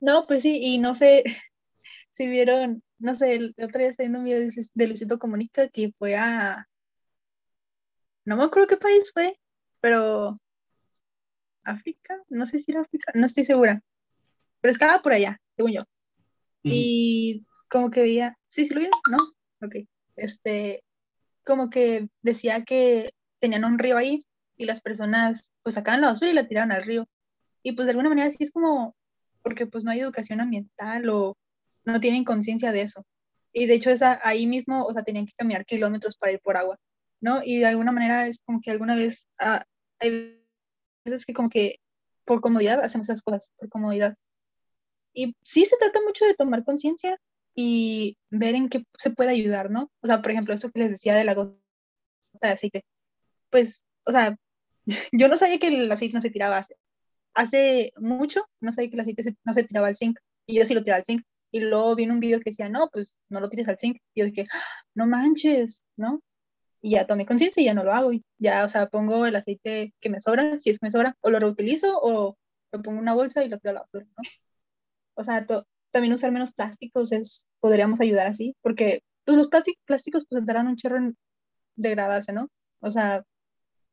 No, 0.00 0.24
pues 0.26 0.42
sí, 0.42 0.58
y 0.62 0.78
no 0.78 0.94
sé 0.94 1.24
si 2.12 2.26
vieron, 2.26 2.82
no 2.98 3.14
sé, 3.14 3.34
el 3.34 3.54
otro 3.62 3.80
día 3.80 3.92
viendo 3.98 4.18
un 4.18 4.24
video 4.24 4.48
de 4.74 4.86
Luisito 4.86 5.18
Comunica 5.18 5.68
que 5.68 5.92
fue 5.98 6.16
a, 6.16 6.68
no 8.28 8.36
me 8.36 8.44
acuerdo 8.44 8.68
qué 8.68 8.76
país 8.76 9.10
fue, 9.10 9.38
pero 9.80 10.38
África, 11.64 12.22
no 12.28 12.46
sé 12.46 12.60
si 12.60 12.72
era 12.72 12.82
África, 12.82 13.10
no 13.14 13.24
estoy 13.24 13.46
segura, 13.46 13.82
pero 14.60 14.70
estaba 14.70 14.98
por 14.98 15.14
allá, 15.14 15.40
según 15.56 15.72
yo. 15.72 15.84
Y 16.62 17.46
como 17.70 17.90
que 17.90 18.02
veía, 18.02 18.36
sí, 18.48 18.66
sí 18.66 18.74
lo 18.74 18.80
vieron, 18.80 19.00
¿no? 19.10 19.18
Ok. 19.66 19.76
Este, 20.16 20.84
como 21.42 21.70
que 21.70 22.10
decía 22.20 22.64
que 22.64 23.14
tenían 23.38 23.64
un 23.64 23.78
río 23.78 23.96
ahí 23.96 24.26
y 24.58 24.66
las 24.66 24.82
personas 24.82 25.54
pues 25.62 25.76
sacaban 25.76 26.02
la 26.02 26.08
basura 26.08 26.30
y 26.30 26.34
la 26.34 26.46
tiraban 26.46 26.72
al 26.72 26.84
río. 26.84 27.08
Y 27.62 27.72
pues 27.72 27.86
de 27.86 27.92
alguna 27.92 28.10
manera 28.10 28.30
sí 28.30 28.36
es 28.40 28.50
como, 28.50 28.94
porque 29.42 29.66
pues 29.66 29.84
no 29.84 29.90
hay 29.90 30.00
educación 30.00 30.42
ambiental 30.42 31.08
o 31.08 31.38
no 31.86 31.98
tienen 31.98 32.24
conciencia 32.24 32.72
de 32.72 32.82
eso. 32.82 33.06
Y 33.54 33.64
de 33.64 33.74
hecho 33.74 33.88
esa, 33.90 34.20
ahí 34.22 34.46
mismo, 34.46 34.84
o 34.84 34.92
sea, 34.92 35.02
tenían 35.02 35.24
que 35.24 35.32
caminar 35.34 35.64
kilómetros 35.64 36.18
para 36.18 36.32
ir 36.32 36.40
por 36.40 36.58
agua, 36.58 36.78
¿no? 37.20 37.42
Y 37.44 37.58
de 37.58 37.66
alguna 37.66 37.92
manera 37.92 38.26
es 38.26 38.40
como 38.44 38.60
que 38.60 38.70
alguna 38.70 38.94
vez, 38.96 39.28
ah, 39.38 39.64
hay 40.00 40.40
veces 41.04 41.26
que 41.26 41.34
como 41.34 41.48
que 41.48 41.80
por 42.24 42.40
comodidad 42.40 42.80
hacemos 42.80 43.08
esas 43.08 43.22
cosas, 43.22 43.52
por 43.58 43.68
comodidad. 43.68 44.16
Y 45.14 45.34
sí 45.42 45.64
se 45.64 45.76
trata 45.78 46.00
mucho 46.06 46.24
de 46.26 46.34
tomar 46.34 46.64
conciencia 46.64 47.18
y 47.54 48.16
ver 48.30 48.54
en 48.54 48.68
qué 48.68 48.84
se 48.98 49.10
puede 49.10 49.30
ayudar, 49.30 49.70
¿no? 49.70 49.90
O 50.00 50.06
sea, 50.06 50.22
por 50.22 50.30
ejemplo, 50.30 50.54
esto 50.54 50.70
que 50.70 50.80
les 50.80 50.90
decía 50.90 51.14
de 51.16 51.24
la 51.24 51.34
gota 51.34 51.58
de 52.42 52.48
aceite. 52.48 52.84
Pues, 53.50 53.84
o 54.04 54.12
sea, 54.12 54.36
yo 55.12 55.28
no 55.28 55.36
sabía 55.36 55.58
que 55.58 55.68
el 55.68 55.90
aceite 55.90 56.14
no 56.14 56.22
se 56.22 56.30
tiraba 56.30 56.58
hace, 56.58 56.76
hace 57.34 57.92
mucho, 57.96 58.46
no 58.60 58.72
sabía 58.72 58.90
que 58.90 58.96
el 58.96 59.00
aceite 59.00 59.36
no 59.44 59.54
se 59.54 59.64
tiraba 59.64 59.88
al 59.88 59.96
zinc, 59.96 60.18
y 60.46 60.56
yo 60.58 60.64
sí 60.66 60.74
lo 60.74 60.84
tiraba 60.84 60.98
al 60.98 61.04
zinc, 61.04 61.24
y 61.50 61.60
luego 61.60 61.94
vi 61.96 62.06
un 62.08 62.20
video 62.20 62.40
que 62.40 62.50
decía, 62.50 62.68
no, 62.68 62.88
pues 62.92 63.14
no 63.28 63.40
lo 63.40 63.48
tires 63.48 63.68
al 63.68 63.78
zinc, 63.78 63.98
y 64.14 64.20
yo 64.20 64.26
dije, 64.26 64.46
¡Ah! 64.52 64.62
no 64.94 65.06
manches, 65.06 65.82
¿no? 65.96 66.22
Y 66.80 66.90
ya 66.92 67.06
tomé 67.06 67.26
conciencia 67.26 67.60
y 67.60 67.66
ya 67.66 67.74
no 67.74 67.84
lo 67.84 67.92
hago, 67.92 68.10
ya, 68.38 68.64
o 68.64 68.68
sea, 68.68 68.86
pongo 68.86 69.26
el 69.26 69.34
aceite 69.36 69.94
que 70.00 70.10
me 70.10 70.20
sobra, 70.20 70.60
si 70.60 70.70
es 70.70 70.78
que 70.78 70.86
me 70.86 70.90
sobra, 70.90 71.16
o 71.20 71.30
lo 71.30 71.40
reutilizo, 71.40 71.98
o 72.00 72.36
lo 72.72 72.82
pongo 72.82 72.98
en 72.98 73.02
una 73.02 73.14
bolsa 73.14 73.44
y 73.44 73.48
lo 73.48 73.58
tiro 73.58 73.70
a 73.70 73.74
la 73.74 73.80
basura, 73.80 74.06
¿no? 74.16 74.22
O 75.14 75.24
sea, 75.24 75.44
también 75.90 76.14
usar 76.14 76.30
menos 76.30 76.52
plásticos 76.52 77.10
es, 77.12 77.46
podríamos 77.60 78.00
ayudar 78.00 78.28
así, 78.28 78.54
porque 78.62 79.02
pues, 79.24 79.36
los 79.36 79.48
plásticos 79.48 80.26
pues 80.28 80.40
entrarán 80.40 80.68
un 80.68 80.76
chorro 80.76 80.98
en 80.98 81.16
degradarse, 81.76 82.32
¿no? 82.32 82.48
O 82.80 82.90
sea, 82.90 83.24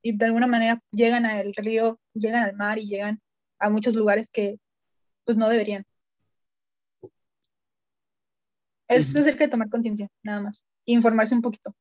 y 0.01 0.15
de 0.15 0.25
alguna 0.25 0.47
manera 0.47 0.79
llegan 0.91 1.25
al 1.25 1.53
río, 1.55 1.99
llegan 2.13 2.43
al 2.43 2.55
mar 2.55 2.77
y 2.77 2.87
llegan 2.87 3.19
a 3.59 3.69
muchos 3.69 3.95
lugares 3.95 4.29
que 4.29 4.59
pues 5.23 5.37
no 5.37 5.49
deberían. 5.49 5.85
Es 8.87 9.15
acerca 9.15 9.45
de 9.45 9.49
tomar 9.49 9.69
conciencia, 9.69 10.07
nada 10.21 10.41
más, 10.41 10.63
informarse 10.85 11.33
un 11.33 11.41
poquito. 11.41 11.75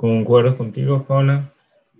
Concuerdo 0.00 0.56
contigo, 0.56 1.04
Paula. 1.04 1.52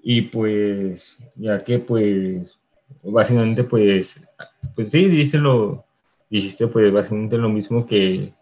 Y 0.02 0.22
pues, 0.22 1.18
ya 1.34 1.62
que 1.62 1.78
pues, 1.78 2.58
básicamente 3.02 3.62
pues, 3.62 4.18
pues 4.74 4.90
sí, 4.90 5.04
dice 5.04 5.36
lo, 5.36 5.84
dijiste 6.30 6.66
pues 6.66 6.90
básicamente 6.90 7.36
lo 7.36 7.50
mismo 7.50 7.86
que, 7.86 8.32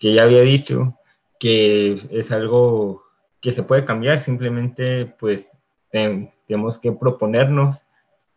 que 0.00 0.12
ya 0.12 0.24
había 0.24 0.40
dicho, 0.40 0.98
que 1.38 1.92
es 2.10 2.32
algo 2.32 3.04
que 3.40 3.52
se 3.52 3.62
puede 3.62 3.84
cambiar, 3.84 4.18
simplemente 4.18 5.06
pues 5.06 5.46
tenemos 5.92 6.80
que 6.80 6.90
proponernos 6.90 7.80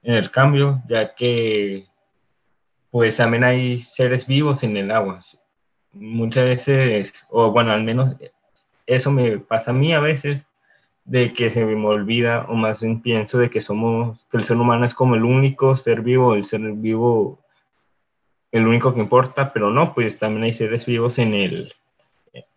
en 0.04 0.14
el 0.14 0.30
cambio, 0.30 0.84
ya 0.88 1.16
que 1.16 1.88
pues 2.92 3.18
también 3.18 3.44
hay 3.44 3.80
seres 3.80 4.28
vivos 4.28 4.62
en 4.62 4.78
el 4.78 4.92
agua. 4.92 5.22
Muchas 5.94 6.46
veces, 6.46 7.12
o 7.32 7.52
bueno, 7.52 7.72
al 7.72 7.84
menos 7.84 8.16
eso 8.86 9.10
me 9.10 9.40
pasa 9.40 9.72
a 9.72 9.74
mí 9.74 9.94
a 9.94 10.00
veces, 10.00 10.46
de 11.06 11.34
que 11.34 11.50
se 11.50 11.66
me 11.66 11.88
olvida, 11.88 12.46
o 12.50 12.56
más 12.56 12.82
bien 12.82 13.02
pienso 13.02 13.40
de 13.40 13.50
que 13.50 13.62
somos, 13.62 14.26
que 14.32 14.38
el 14.38 14.44
ser 14.44 14.58
humano 14.58 14.86
es 14.86 14.94
como 14.94 15.16
el 15.16 15.24
único 15.24 15.76
ser 15.76 16.02
vivo, 16.02 16.36
el 16.36 16.46
ser 16.46 16.62
vivo, 16.74 17.40
el 18.52 18.68
único 18.68 18.94
que 18.94 19.00
importa, 19.00 19.52
pero 19.54 19.72
no, 19.72 19.94
pues 19.94 20.18
también 20.20 20.44
hay 20.44 20.54
seres 20.54 20.86
vivos 20.86 21.18
en 21.18 21.34
el, 21.34 21.74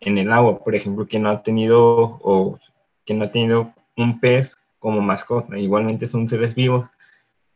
en 0.00 0.18
el 0.18 0.32
agua, 0.32 0.62
por 0.62 0.74
ejemplo, 0.74 1.06
que 1.06 1.18
no 1.18 1.30
ha 1.30 1.42
tenido, 1.42 2.18
o 2.22 2.58
que 3.04 3.14
no 3.14 3.24
ha 3.24 3.32
tenido 3.32 3.72
un 3.96 4.20
pez 4.20 4.56
como 4.78 5.00
mascota, 5.00 5.58
igualmente 5.58 6.08
son 6.08 6.28
seres 6.28 6.54
vivos, 6.54 6.86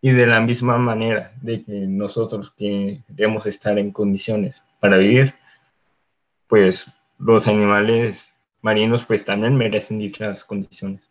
y 0.00 0.10
de 0.10 0.26
la 0.26 0.40
misma 0.40 0.78
manera 0.78 1.32
de 1.42 1.64
que 1.64 1.72
nosotros 1.72 2.54
queremos 2.56 3.46
estar 3.46 3.78
en 3.78 3.90
condiciones 3.90 4.62
para 4.80 4.98
vivir, 4.98 5.34
pues 6.48 6.86
los 7.18 7.48
animales 7.48 8.32
marinos 8.66 9.06
pues 9.06 9.24
también 9.24 9.56
merecen 9.56 10.00
dichas 10.00 10.44
condiciones. 10.44 11.08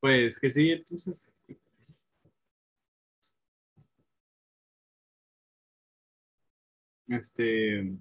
Pues 0.00 0.38
que 0.38 0.50
sí, 0.50 0.70
entonces. 0.72 1.32
Este. 7.08 7.96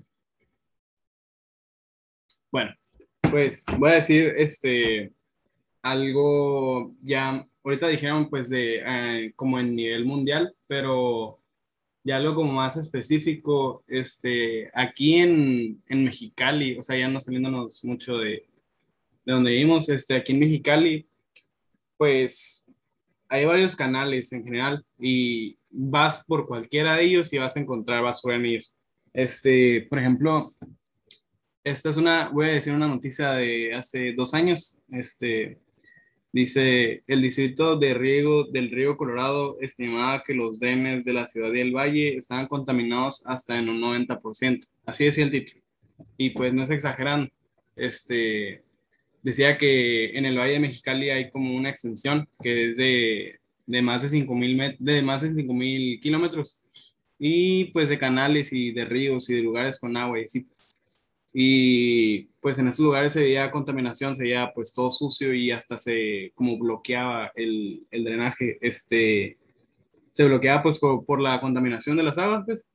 Bueno, 2.51 2.75
pues 3.21 3.65
voy 3.77 3.91
a 3.91 3.95
decir 3.95 4.33
este 4.37 5.13
algo 5.81 6.93
ya. 6.99 7.47
Ahorita 7.63 7.87
dijeron 7.87 8.29
pues 8.29 8.49
de 8.49 8.81
eh, 8.85 9.33
como 9.37 9.57
en 9.59 9.75
nivel 9.75 10.03
mundial, 10.05 10.53
pero 10.67 11.40
ya 12.03 12.17
algo 12.17 12.35
como 12.35 12.53
más 12.53 12.77
específico, 12.77 13.83
este, 13.87 14.71
aquí 14.73 15.15
en, 15.15 15.81
en 15.87 16.03
Mexicali, 16.03 16.77
o 16.77 16.83
sea, 16.83 16.97
ya 16.97 17.07
no 17.07 17.19
saliéndonos 17.19 17.83
mucho 17.85 18.17
de, 18.17 18.47
de 19.25 19.33
donde 19.33 19.51
vivimos, 19.51 19.89
este, 19.89 20.15
aquí 20.15 20.31
en 20.33 20.39
Mexicali, 20.39 21.07
pues 21.97 22.65
hay 23.29 23.45
varios 23.45 23.75
canales 23.75 24.33
en 24.33 24.43
general 24.43 24.83
y 24.99 25.57
vas 25.69 26.25
por 26.25 26.47
cualquiera 26.47 26.95
de 26.95 27.05
ellos 27.05 27.31
y 27.31 27.37
vas 27.37 27.55
a 27.55 27.59
encontrar 27.59 28.03
basura 28.03 28.35
en 28.35 28.45
ellos. 28.45 28.75
Este, 29.13 29.85
por 29.89 29.99
ejemplo, 29.99 30.51
esta 31.63 31.89
es 31.89 31.97
una, 31.97 32.29
voy 32.29 32.49
a 32.49 32.53
decir 32.53 32.73
una 32.73 32.87
noticia 32.87 33.33
de 33.33 33.73
hace 33.73 34.13
dos 34.13 34.33
años, 34.33 34.81
este, 34.91 35.59
Dice, 36.33 37.03
el 37.07 37.21
distrito 37.21 37.77
de 37.77 37.93
riego 37.93 38.45
del 38.45 38.71
río 38.71 38.95
Colorado 38.95 39.57
estimaba 39.59 40.23
que 40.23 40.33
los 40.33 40.59
drenes 40.59 41.03
de 41.03 41.13
la 41.13 41.27
ciudad 41.27 41.51
del 41.51 41.75
Valle 41.75 42.15
estaban 42.15 42.47
contaminados 42.47 43.23
hasta 43.27 43.57
en 43.57 43.67
un 43.67 43.81
90%. 43.81 44.65
Así 44.85 45.05
decía 45.05 45.25
el 45.25 45.31
título. 45.31 45.61
Y 46.17 46.29
pues 46.29 46.53
no 46.53 46.63
es 46.63 46.69
exagerando. 46.69 47.29
Este, 47.75 48.63
decía 49.21 49.57
que 49.57 50.17
en 50.17 50.25
el 50.25 50.37
Valle 50.37 50.53
de 50.53 50.59
Mexicali 50.61 51.09
hay 51.09 51.29
como 51.29 51.53
una 51.53 51.69
extensión 51.69 52.27
que 52.41 52.69
es 52.69 52.77
de, 52.77 53.39
de 53.65 53.81
más 53.81 54.01
de 54.01 54.07
5.000 54.07 54.77
de 54.79 55.01
más 55.01 55.21
de 55.21 55.31
5.000 55.31 55.99
kilómetros 55.99 56.61
y 57.19 57.65
pues 57.65 57.89
de 57.89 57.99
canales 57.99 58.51
y 58.53 58.71
de 58.71 58.85
ríos 58.85 59.29
y 59.29 59.35
de 59.35 59.41
lugares 59.41 59.79
con 59.79 59.95
agua 59.97 60.19
y 60.19 60.23
así. 60.23 60.41
Pues 60.41 60.70
y 61.33 62.23
pues 62.41 62.59
en 62.59 62.67
esos 62.67 62.85
lugares 62.85 63.13
se 63.13 63.23
veía 63.23 63.51
contaminación, 63.51 64.13
se 64.15 64.23
veía 64.23 64.51
pues 64.53 64.73
todo 64.73 64.91
sucio 64.91 65.33
y 65.33 65.51
hasta 65.51 65.77
se 65.77 66.31
como 66.35 66.57
bloqueaba 66.57 67.31
el, 67.35 67.85
el 67.91 68.03
drenaje, 68.03 68.57
este, 68.61 69.37
se 70.11 70.25
bloqueaba 70.25 70.63
pues 70.63 70.79
por, 70.79 71.21
la 71.21 71.39
contaminación 71.39 71.97
de 71.97 72.03
las 72.03 72.17
aguas 72.17 72.43
pues. 72.45 72.67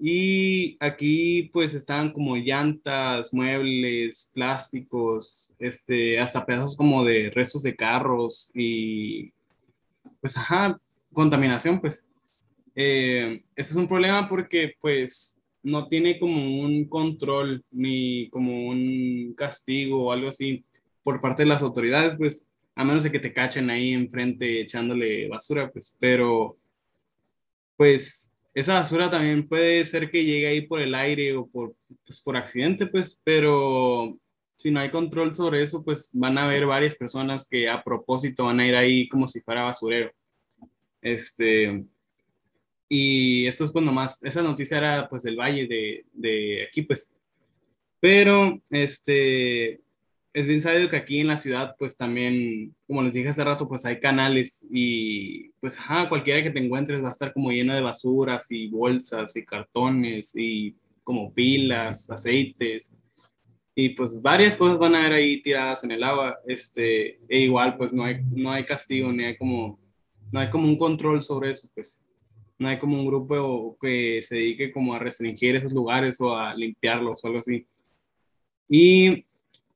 Y 0.00 0.76
aquí 0.78 1.50
pues 1.52 1.74
estaban 1.74 2.12
como 2.12 2.36
llantas, 2.36 3.34
muebles, 3.34 4.30
plásticos, 4.32 5.56
este, 5.58 6.20
hasta 6.20 6.46
pedazos 6.46 6.76
como 6.76 7.04
de 7.04 7.30
restos 7.34 7.64
de 7.64 7.74
carros 7.74 8.52
y 8.54 9.32
pues 10.20 10.36
ajá, 10.36 10.80
contaminación 11.12 11.80
pues. 11.80 12.06
Eh, 12.76 13.42
eso 13.56 13.72
es 13.72 13.76
un 13.76 13.88
problema 13.88 14.28
porque 14.28 14.74
pues 14.80 15.37
no 15.68 15.88
tiene 15.88 16.18
como 16.18 16.60
un 16.60 16.88
control 16.88 17.64
ni 17.70 18.28
como 18.30 18.68
un 18.68 19.34
castigo 19.36 20.06
o 20.06 20.12
algo 20.12 20.28
así 20.28 20.64
por 21.02 21.20
parte 21.20 21.42
de 21.42 21.48
las 21.48 21.62
autoridades, 21.62 22.16
pues, 22.16 22.50
a 22.74 22.84
menos 22.84 23.02
de 23.04 23.12
que 23.12 23.18
te 23.18 23.32
cachen 23.32 23.70
ahí 23.70 23.92
enfrente 23.92 24.60
echándole 24.60 25.28
basura, 25.28 25.70
pues, 25.70 25.96
pero, 26.00 26.56
pues, 27.76 28.34
esa 28.54 28.74
basura 28.74 29.10
también 29.10 29.48
puede 29.48 29.84
ser 29.84 30.10
que 30.10 30.24
llegue 30.24 30.48
ahí 30.48 30.62
por 30.62 30.80
el 30.80 30.94
aire 30.94 31.36
o 31.36 31.46
por, 31.46 31.74
pues, 32.04 32.20
por 32.20 32.36
accidente, 32.36 32.86
pues, 32.86 33.20
pero 33.24 34.18
si 34.58 34.72
no 34.72 34.80
hay 34.80 34.90
control 34.90 35.34
sobre 35.34 35.62
eso, 35.62 35.84
pues 35.84 36.10
van 36.14 36.36
a 36.36 36.44
haber 36.44 36.66
varias 36.66 36.96
personas 36.96 37.48
que 37.48 37.68
a 37.68 37.82
propósito 37.82 38.44
van 38.46 38.58
a 38.58 38.66
ir 38.66 38.74
ahí 38.74 39.08
como 39.08 39.28
si 39.28 39.40
fuera 39.40 39.62
basurero. 39.62 40.10
Este, 41.00 41.84
y 42.88 43.46
esto 43.46 43.64
es 43.64 43.72
cuando 43.72 43.92
más, 43.92 44.22
esa 44.24 44.42
noticia 44.42 44.78
era 44.78 45.08
pues 45.08 45.22
del 45.22 45.36
valle 45.36 45.66
de, 45.66 46.04
de 46.12 46.66
aquí 46.68 46.82
pues. 46.82 47.12
Pero 48.00 48.60
este, 48.70 49.80
es 50.32 50.46
bien 50.46 50.60
sabido 50.60 50.88
que 50.88 50.96
aquí 50.96 51.20
en 51.20 51.26
la 51.26 51.36
ciudad 51.36 51.74
pues 51.78 51.96
también, 51.96 52.74
como 52.86 53.02
les 53.02 53.14
dije 53.14 53.28
hace 53.28 53.44
rato, 53.44 53.68
pues 53.68 53.84
hay 53.86 54.00
canales 54.00 54.66
y 54.70 55.50
pues 55.60 55.78
ajá, 55.78 56.08
cualquiera 56.08 56.42
que 56.42 56.50
te 56.50 56.64
encuentres 56.64 57.02
va 57.02 57.08
a 57.08 57.12
estar 57.12 57.32
como 57.32 57.50
lleno 57.50 57.74
de 57.74 57.80
basuras 57.80 58.50
y 58.50 58.68
bolsas 58.68 59.36
y 59.36 59.44
cartones 59.44 60.34
y 60.36 60.74
como 61.04 61.32
pilas, 61.32 62.10
aceites 62.10 62.96
y 63.80 63.90
pues 63.90 64.20
varias 64.20 64.56
cosas 64.56 64.76
van 64.76 64.96
a 64.96 65.00
haber 65.00 65.12
ahí 65.12 65.40
tiradas 65.40 65.84
en 65.84 65.92
el 65.92 66.02
agua, 66.02 66.36
este, 66.48 67.20
e 67.28 67.38
igual 67.38 67.76
pues 67.76 67.92
no 67.92 68.02
hay, 68.02 68.20
no 68.32 68.50
hay 68.50 68.64
castigo 68.64 69.12
ni 69.12 69.24
hay 69.24 69.36
como, 69.36 69.78
no 70.32 70.40
hay 70.40 70.50
como 70.50 70.66
un 70.66 70.76
control 70.76 71.22
sobre 71.22 71.50
eso 71.50 71.68
pues 71.72 72.04
no 72.58 72.68
hay 72.68 72.78
como 72.78 72.98
un 72.98 73.06
grupo 73.06 73.76
que 73.80 74.20
se 74.22 74.36
dedique 74.36 74.72
como 74.72 74.94
a 74.94 74.98
restringir 74.98 75.56
esos 75.56 75.72
lugares 75.72 76.20
o 76.20 76.36
a 76.36 76.54
limpiarlos 76.54 77.22
o 77.22 77.26
algo 77.28 77.38
así. 77.38 77.66
Y 78.68 79.24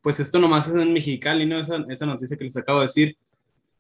pues 0.03 0.19
esto 0.21 0.39
nomás 0.39 0.69
es 0.69 0.75
en 0.75 0.93
Mexicali, 0.93 1.47
¿no? 1.47 1.61
Esa, 1.61 1.85
esa 1.89 2.07
noticia 2.07 2.37
que 2.37 2.45
les 2.45 2.57
acabo 2.57 2.81
de 2.81 2.87
decir. 2.87 3.17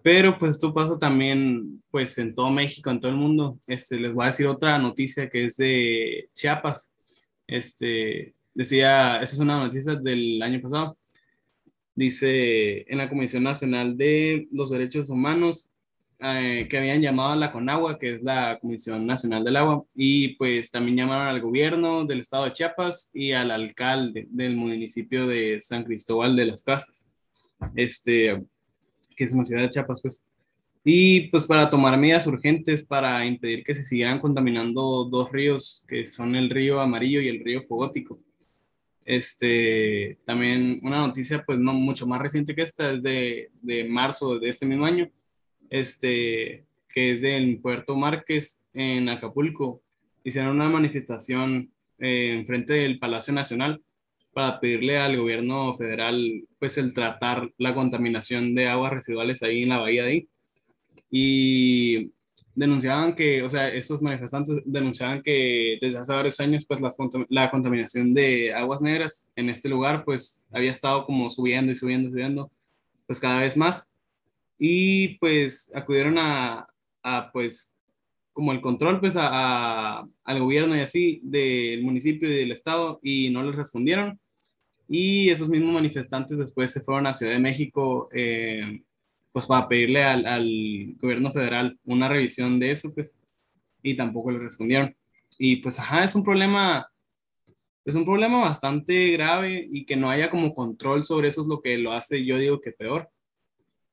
Pero 0.03 0.37
pues 0.39 0.53
esto 0.53 0.73
pasa 0.73 0.99
también 0.99 1.83
pues 1.91 2.17
en 2.19 2.35
todo 2.35 2.51
México, 2.51 2.91
en 2.91 3.01
todo 3.01 3.11
el 3.11 3.19
mundo. 3.19 3.59
Este, 3.67 3.99
les 4.01 4.15
voy 4.15 4.25
a 4.25 4.29
decir 4.29 4.47
otra 4.47 4.79
noticia 4.79 5.29
que 5.29 5.47
es 5.47 5.57
de 5.57 6.29
Chiapas. 6.35 6.93
Este, 7.47 8.35
decía, 8.55 9.21
esa 9.21 9.35
es 9.35 9.41
una 9.41 9.59
noticia 9.59 9.97
del 9.97 10.41
año 10.43 10.61
pasado. 10.61 10.97
Dice, 11.95 12.91
en 12.91 12.99
la 12.99 13.09
Comisión 13.09 13.43
Nacional 13.43 13.97
de 13.97 14.49
los 14.53 14.71
Derechos 14.71 15.11
Humanos 15.11 15.72
eh, 16.25 16.69
que 16.69 16.79
habían 16.79 17.03
llamado 17.03 17.33
a 17.33 17.37
la 17.37 17.51
CONAGUA, 17.51 17.99
que 17.99 18.15
es 18.15 18.23
la 18.23 18.59
Comisión 18.61 19.05
Nacional 19.07 19.43
del 19.43 19.57
Agua, 19.57 19.85
y 19.97 20.37
pues 20.37 20.71
también 20.71 20.97
llamaron 20.97 21.27
al 21.27 21.41
gobierno 21.41 22.05
del 22.05 22.21
estado 22.21 22.45
de 22.45 22.53
Chiapas 22.53 23.11
y 23.13 23.33
al 23.33 23.51
alcalde 23.51 24.29
del 24.31 24.57
municipio 24.57 25.27
de 25.27 25.61
San 25.61 25.83
Cristóbal 25.83 26.37
de 26.37 26.47
las 26.47 26.63
Casas, 26.63 27.09
este, 27.75 28.41
que 29.17 29.25
es 29.25 29.33
una 29.33 29.45
ciudad 29.45 29.63
de 29.63 29.71
Chiapas, 29.71 30.01
pues. 30.01 30.23
Y 30.85 31.29
pues 31.29 31.47
para 31.47 31.69
tomar 31.69 31.99
medidas 31.99 32.27
urgentes 32.27 32.85
para 32.87 33.25
impedir 33.27 33.65
que 33.65 33.75
se 33.75 33.83
siguieran 33.83 34.21
contaminando 34.21 35.05
dos 35.05 35.33
ríos, 35.33 35.85
que 35.89 36.07
son 36.07 36.37
el 36.37 36.51
río 36.51 36.81
Amarillo 36.81 37.21
y 37.21 37.29
el 37.29 37.45
río 37.45 37.61
Fogótico. 37.61 38.21
Este, 39.05 40.19
también 40.25 40.81
una 40.85 40.99
noticia 40.99 41.45
pues 41.45 41.59
no 41.59 41.73
mucho 41.75 42.07
más 42.07 42.21
reciente 42.21 42.55
que 42.55 42.63
esta, 42.63 42.93
es 42.93 43.03
de, 43.03 43.51
de 43.61 43.85
marzo 43.85 44.39
de 44.39 44.49
este 44.49 44.67
mismo 44.67 44.87
año, 44.87 45.11
este, 45.73 46.67
que 46.93 47.13
es 47.13 47.23
del 47.23 47.59
Puerto 47.61 47.97
Márquez 47.97 48.63
en 48.75 49.09
Acapulco. 49.09 49.81
Hicieron 50.23 50.57
una 50.57 50.69
manifestación 50.69 51.73
eh, 51.99 52.37
en 52.39 52.47
frente 52.47 52.75
del 52.75 52.99
Palacio 52.99 53.33
Nacional 53.33 53.83
para 54.35 54.61
pedirle 54.61 54.99
al 54.99 55.17
gobierno 55.17 55.75
federal 55.75 56.45
pues 56.59 56.77
el 56.77 56.93
tratar 56.93 57.51
la 57.57 57.75
contaminación 57.75 58.55
de 58.55 58.69
aguas 58.69 58.93
residuales 58.93 59.43
ahí 59.43 59.63
en 59.63 59.71
la 59.71 59.79
bahía 59.79 60.05
de 60.05 60.11
ahí. 60.11 60.29
Y 61.11 62.13
denunciaban 62.55 63.15
que, 63.15 63.43
o 63.43 63.49
sea, 63.49 63.69
esos 63.69 64.03
manifestantes 64.03 64.61
denunciaban 64.67 65.23
que 65.23 65.79
desde 65.81 65.99
hace 65.99 66.13
varios 66.13 66.39
años, 66.41 66.67
pues 66.67 66.83
la 67.31 67.51
contaminación 67.51 68.13
de 68.13 68.53
aguas 68.53 68.83
negras 68.83 69.31
en 69.37 69.49
este 69.49 69.71
lugar, 69.71 70.05
pues 70.05 70.51
había 70.53 70.71
estado 70.71 71.07
como 71.07 71.31
subiendo 71.31 71.73
y 71.73 71.75
subiendo 71.75 72.09
y 72.09 72.13
subiendo, 72.13 72.51
pues 73.07 73.19
cada 73.19 73.41
vez 73.41 73.57
más. 73.57 73.92
Y 74.65 75.19
pues 75.19 75.73
acudieron 75.75 76.19
a, 76.19 76.69
pues, 77.33 77.75
como 78.33 78.53
el 78.53 78.61
control, 78.61 79.01
pues 79.01 79.17
a, 79.19 80.07
al 80.23 80.41
gobierno 80.41 80.77
y 80.77 80.81
así 80.81 81.21
del 81.25 81.83
municipio 81.83 82.31
y 82.31 82.37
del 82.37 82.53
estado 82.53 83.01
y 83.03 83.31
no 83.31 83.43
les 83.43 83.57
respondieron. 83.57 84.21
Y 84.89 85.31
esos 85.31 85.49
mismos 85.49 85.75
manifestantes 85.75 86.39
después 86.39 86.71
se 86.71 86.81
fueron 86.81 87.09
a 87.09 87.15
Ciudad 87.15 87.33
de 87.33 87.41
México. 87.41 88.09
Eh, 88.13 88.83
pues 89.33 89.47
para 89.47 89.67
pedirle 89.67 90.05
al, 90.05 90.27
al, 90.27 90.95
gobierno 91.01 91.33
federal 91.33 91.77
una 91.85 92.09
revisión 92.09 92.61
de 92.61 92.71
eso, 92.71 92.95
pues, 92.95 93.19
y 93.83 93.97
tampoco 93.97 94.31
le 94.31 94.39
respondieron. 94.39 94.95
Y 95.39 95.57
pues, 95.57 95.81
ajá, 95.81 96.05
es 96.05 96.15
un 96.15 96.23
problema, 96.23 96.89
es 97.85 97.97
un 97.97 98.05
problema 98.05 98.43
bastante 98.43 99.11
grave 99.11 99.67
y 99.73 99.85
que 99.87 99.97
no 99.97 100.09
haya 100.09 100.31
como 100.31 100.55
control 100.55 101.03
sobre 101.03 101.29
eso 101.29 101.43
es 101.43 101.49
lo 101.49 101.61
que 101.61 101.79
lo 101.79 101.91
hace, 101.91 102.25
yo 102.25 102.39
digo 102.39 102.61
que 102.61 102.71
peor, 102.71 103.11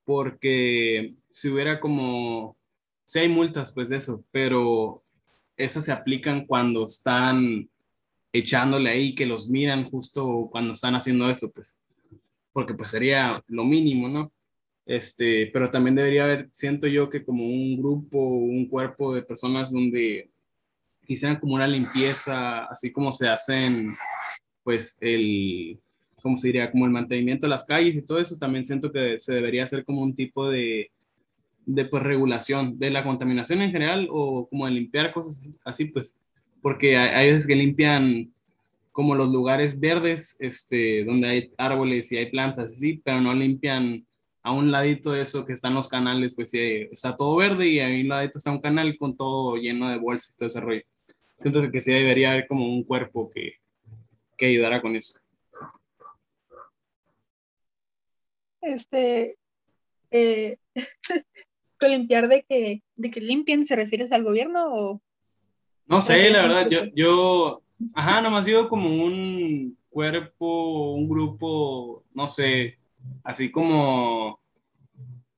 porque 0.09 1.13
si 1.29 1.49
hubiera 1.49 1.79
como, 1.79 2.57
si 3.05 3.19
hay 3.19 3.29
multas, 3.29 3.71
pues 3.71 3.89
de 3.89 3.97
eso, 3.97 4.25
pero 4.31 5.03
esas 5.55 5.85
se 5.85 5.91
aplican 5.91 6.47
cuando 6.47 6.85
están 6.85 7.69
echándole 8.33 8.89
ahí, 8.89 9.13
que 9.13 9.27
los 9.27 9.51
miran 9.51 9.87
justo 9.87 10.49
cuando 10.51 10.73
están 10.73 10.95
haciendo 10.95 11.29
eso, 11.29 11.51
pues, 11.53 11.79
porque 12.51 12.73
pues 12.73 12.89
sería 12.89 13.39
lo 13.45 13.63
mínimo, 13.65 14.09
¿no? 14.09 14.31
Este, 14.83 15.45
pero 15.53 15.69
también 15.69 15.95
debería 15.95 16.23
haber, 16.23 16.49
siento 16.53 16.87
yo 16.87 17.07
que 17.07 17.23
como 17.23 17.45
un 17.45 17.77
grupo, 17.77 18.17
un 18.17 18.67
cuerpo 18.67 19.13
de 19.13 19.21
personas 19.21 19.71
donde 19.71 20.31
hicieran 21.05 21.39
como 21.39 21.53
una 21.53 21.67
limpieza, 21.67 22.65
así 22.65 22.91
como 22.91 23.13
se 23.13 23.27
hacen, 23.27 23.91
pues 24.63 24.97
el, 25.01 25.79
¿cómo 26.21 26.37
se 26.37 26.47
diría? 26.47 26.71
Como 26.71 26.85
el 26.85 26.91
mantenimiento 26.91 27.45
de 27.45 27.51
las 27.51 27.65
calles 27.65 27.95
y 27.95 28.05
todo 28.05 28.19
eso, 28.19 28.37
también 28.37 28.65
siento 28.65 28.91
que 28.91 29.19
se 29.19 29.33
debería 29.33 29.63
hacer 29.63 29.85
como 29.85 30.01
un 30.01 30.15
tipo 30.15 30.49
de, 30.49 30.91
de 31.65 31.85
pues, 31.85 32.03
regulación 32.03 32.77
de 32.79 32.89
la 32.89 33.03
contaminación 33.03 33.61
en 33.61 33.71
general 33.71 34.07
o 34.11 34.47
como 34.47 34.65
de 34.65 34.71
limpiar 34.71 35.13
cosas 35.13 35.49
así, 35.63 35.85
pues, 35.85 36.17
porque 36.61 36.97
hay, 36.97 37.09
hay 37.09 37.27
veces 37.27 37.47
que 37.47 37.55
limpian 37.55 38.31
como 38.91 39.15
los 39.15 39.29
lugares 39.31 39.79
verdes, 39.79 40.35
este, 40.39 41.05
donde 41.05 41.27
hay 41.27 41.51
árboles 41.57 42.11
y 42.11 42.17
hay 42.17 42.29
plantas, 42.29 42.71
así, 42.71 43.01
pero 43.03 43.21
no 43.21 43.33
limpian 43.33 44.05
a 44.41 44.51
un 44.51 44.71
ladito 44.71 45.11
de 45.11 45.21
eso 45.21 45.45
que 45.45 45.53
están 45.53 45.73
los 45.73 45.89
canales, 45.89 46.35
pues 46.35 46.49
sí, 46.49 46.59
está 46.91 47.15
todo 47.15 47.35
verde 47.35 47.67
y 47.67 47.79
a 47.79 47.87
un 47.87 48.07
ladito 48.07 48.37
está 48.37 48.51
un 48.51 48.61
canal 48.61 48.97
con 48.97 49.15
todo 49.15 49.55
lleno 49.57 49.89
de 49.89 49.97
bolsas 49.97 50.33
y 50.33 50.37
todo 50.37 50.47
ese 50.47 50.59
rollo. 50.59 50.81
Siento 51.37 51.71
que 51.71 51.81
sí 51.81 51.91
debería 51.93 52.31
haber 52.31 52.47
como 52.47 52.65
un 52.67 52.83
cuerpo 52.83 53.29
que, 53.29 53.53
que 54.37 54.47
ayudara 54.47 54.81
con 54.81 54.95
eso. 54.95 55.19
Este, 58.61 59.37
eh, 60.11 60.57
¿con 61.79 61.91
limpiar 61.91 62.27
de 62.27 62.43
que, 62.43 62.81
de 62.95 63.11
que 63.11 63.21
limpien 63.21 63.65
se 63.65 63.75
refieres 63.75 64.11
al 64.11 64.23
gobierno 64.23 64.73
o? 64.73 65.01
No 65.87 66.01
sé, 66.01 66.29
la 66.29 66.43
verdad, 66.43 66.69
yo, 66.69 66.81
yo, 66.93 67.61
ajá, 67.95 68.21
nomás 68.21 68.45
digo 68.45 68.69
como 68.69 68.89
un 68.89 69.75
cuerpo, 69.89 70.93
un 70.93 71.09
grupo, 71.09 72.03
no 72.13 72.27
sé, 72.27 72.77
así 73.23 73.49
como, 73.49 74.39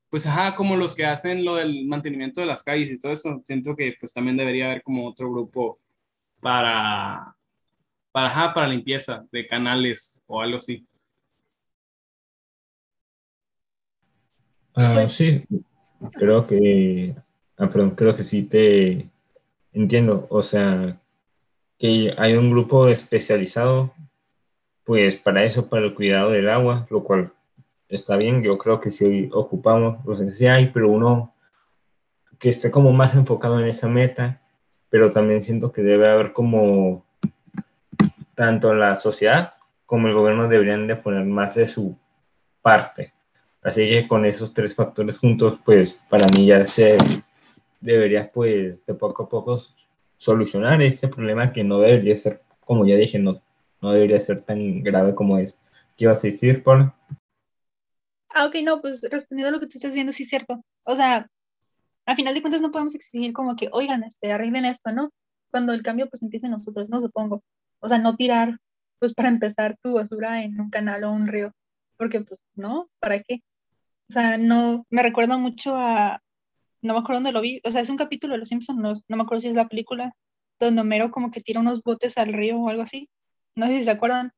pues 0.10 0.28
ajá, 0.28 0.56
como 0.56 0.76
los 0.76 0.94
que 0.94 1.06
hacen 1.06 1.46
lo 1.46 1.56
del 1.56 1.86
mantenimiento 1.86 2.42
de 2.42 2.48
las 2.48 2.64
calles 2.64 2.90
y 2.90 3.00
todo 3.00 3.14
eso, 3.14 3.42
siento 3.46 3.76
que 3.78 3.96
pues 3.98 4.14
también 4.14 4.36
debería 4.36 4.66
haber 4.66 4.84
como 4.84 5.08
otro 5.08 5.32
grupo 5.32 5.80
para, 6.42 7.34
para, 8.12 8.28
ajá, 8.28 8.54
para 8.54 8.68
limpieza 8.68 9.26
de 9.32 9.48
canales 9.48 10.22
o 10.28 10.42
algo 10.42 10.58
así. 10.58 10.86
Ah, 14.76 15.08
sí, 15.10 15.44
creo 16.14 16.48
que, 16.48 17.16
ah, 17.58 17.70
perdón, 17.70 17.92
creo 17.92 18.16
que 18.16 18.24
sí 18.24 18.44
te 18.44 19.10
entiendo, 19.74 20.28
o 20.30 20.42
sea, 20.42 20.98
que 21.78 22.14
hay 22.18 22.36
un 22.36 22.52
grupo 22.52 22.88
especializado, 22.88 23.94
pues 24.84 25.16
para 25.16 25.44
eso, 25.44 25.70
para 25.70 25.86
el 25.86 25.94
cuidado 25.94 26.32
del 26.32 26.50
agua, 26.50 26.88
lo 26.90 27.04
cual 27.04 27.34
está 27.90 28.16
bien, 28.18 28.42
yo 28.44 28.58
creo 28.58 28.80
que 28.80 28.92
sí 28.92 29.30
ocupamos, 29.34 30.04
los 30.06 30.20
sé 30.36 30.50
hay, 30.50 30.68
pero 30.68 30.90
uno 30.90 31.34
que 32.40 32.50
esté 32.50 32.72
como 32.72 32.92
más 32.94 33.14
enfocado 33.14 33.60
en 33.60 33.68
esa 33.68 33.88
meta, 33.88 34.42
pero 34.90 35.12
también 35.12 35.44
siento 35.44 35.72
que 35.72 35.84
debe 35.84 36.10
haber 36.10 36.34
como 36.34 37.06
tanto 38.36 38.74
la 38.74 39.00
sociedad 39.00 39.54
como 39.86 40.08
el 40.08 40.14
gobierno 40.14 40.48
deberían 40.48 40.88
de 40.88 40.96
poner 40.96 41.26
más 41.26 41.56
de 41.56 41.68
su 41.68 41.98
parte. 42.62 43.14
Así 43.64 43.88
que 43.88 44.08
con 44.08 44.26
esos 44.26 44.54
tres 44.54 44.74
factores 44.76 45.20
juntos, 45.20 45.60
pues 45.64 45.94
para 46.10 46.28
mí 46.28 46.48
ya 46.48 46.68
se 46.68 46.98
debería 47.80 48.32
pues 48.32 48.86
de 48.86 48.94
poco 48.94 49.24
a 49.24 49.30
poco 49.30 49.62
solucionar 50.18 50.82
este 50.82 51.08
problema 51.08 51.54
que 51.54 51.64
no 51.64 51.80
debería 51.80 52.16
ser, 52.16 52.42
como 52.66 52.86
ya 52.86 52.96
dije, 52.96 53.20
no, 53.20 53.42
no 53.82 53.92
debería 53.92 54.20
ser 54.20 54.44
tan 54.44 54.84
grave 54.84 55.16
como 55.16 55.38
es. 55.38 55.58
¿Qué 55.98 56.06
ibas 56.06 56.20
a 56.20 56.28
decir, 56.28 56.64
Paul? 56.64 56.92
Ah, 58.30 58.46
ok, 58.46 58.56
no, 58.64 58.82
pues 58.82 59.02
respondiendo 59.02 59.50
a 59.50 59.52
lo 59.52 59.60
que 59.60 59.68
tú 59.68 59.78
estás 59.78 59.92
diciendo, 59.92 60.14
sí 60.14 60.24
es 60.24 60.30
cierto. 60.30 60.64
O 60.84 60.96
sea, 60.96 61.28
a 62.06 62.16
final 62.16 62.34
de 62.34 62.42
cuentas 62.42 62.62
no 62.62 62.72
podemos 62.72 62.96
exigir 62.96 63.34
como 63.34 63.56
que, 63.56 63.70
oigan, 63.72 64.04
este, 64.04 64.32
arreglen 64.32 64.66
esto, 64.66 64.92
¿no? 64.92 65.12
Cuando 65.52 65.74
el 65.74 65.84
cambio 65.84 66.08
pues 66.10 66.24
empiece 66.24 66.48
nosotros, 66.50 66.90
no 66.90 67.02
supongo. 67.02 67.44
O 67.80 67.88
sea, 67.88 67.98
no 67.98 68.16
tirar, 68.16 68.58
pues 69.00 69.14
para 69.14 69.30
empezar, 69.30 69.78
tu 69.84 69.94
basura 69.94 70.44
en 70.44 70.60
un 70.60 70.70
canal 70.70 71.04
o 71.04 71.12
un 71.12 71.28
río, 71.28 71.52
porque 71.98 72.22
pues, 72.22 72.40
¿no? 72.56 72.90
¿Para 73.00 73.22
qué? 73.22 73.42
O 74.12 74.14
sea, 74.14 74.38
no, 74.38 74.86
me 74.90 75.04
recuerda 75.04 75.38
mucho 75.38 75.74
a, 75.74 76.22
no 76.82 76.94
me 76.94 77.00
acuerdo 77.00 77.22
dónde 77.22 77.32
lo 77.32 77.40
vi, 77.40 77.62
o 77.64 77.72
sea, 77.72 77.80
es 77.80 77.90
un 77.90 77.96
capítulo 77.96 78.34
de 78.34 78.40
Los 78.40 78.50
Simpsons, 78.50 78.78
no, 78.78 78.92
no 79.08 79.16
me 79.16 79.24
acuerdo 79.24 79.40
si 79.40 79.48
es 79.48 79.56
la 79.56 79.70
película, 79.70 80.14
donde 80.60 80.82
Homero 80.82 81.12
como 81.12 81.32
que 81.32 81.40
tira 81.40 81.62
unos 81.62 81.82
botes 81.82 82.18
al 82.18 82.34
río 82.34 82.60
o 82.60 82.68
algo 82.68 82.84
así. 82.84 83.10
No 83.56 83.68
sé 83.68 83.78
si 83.78 83.84
se 83.86 83.92
acuerdan. 83.92 84.34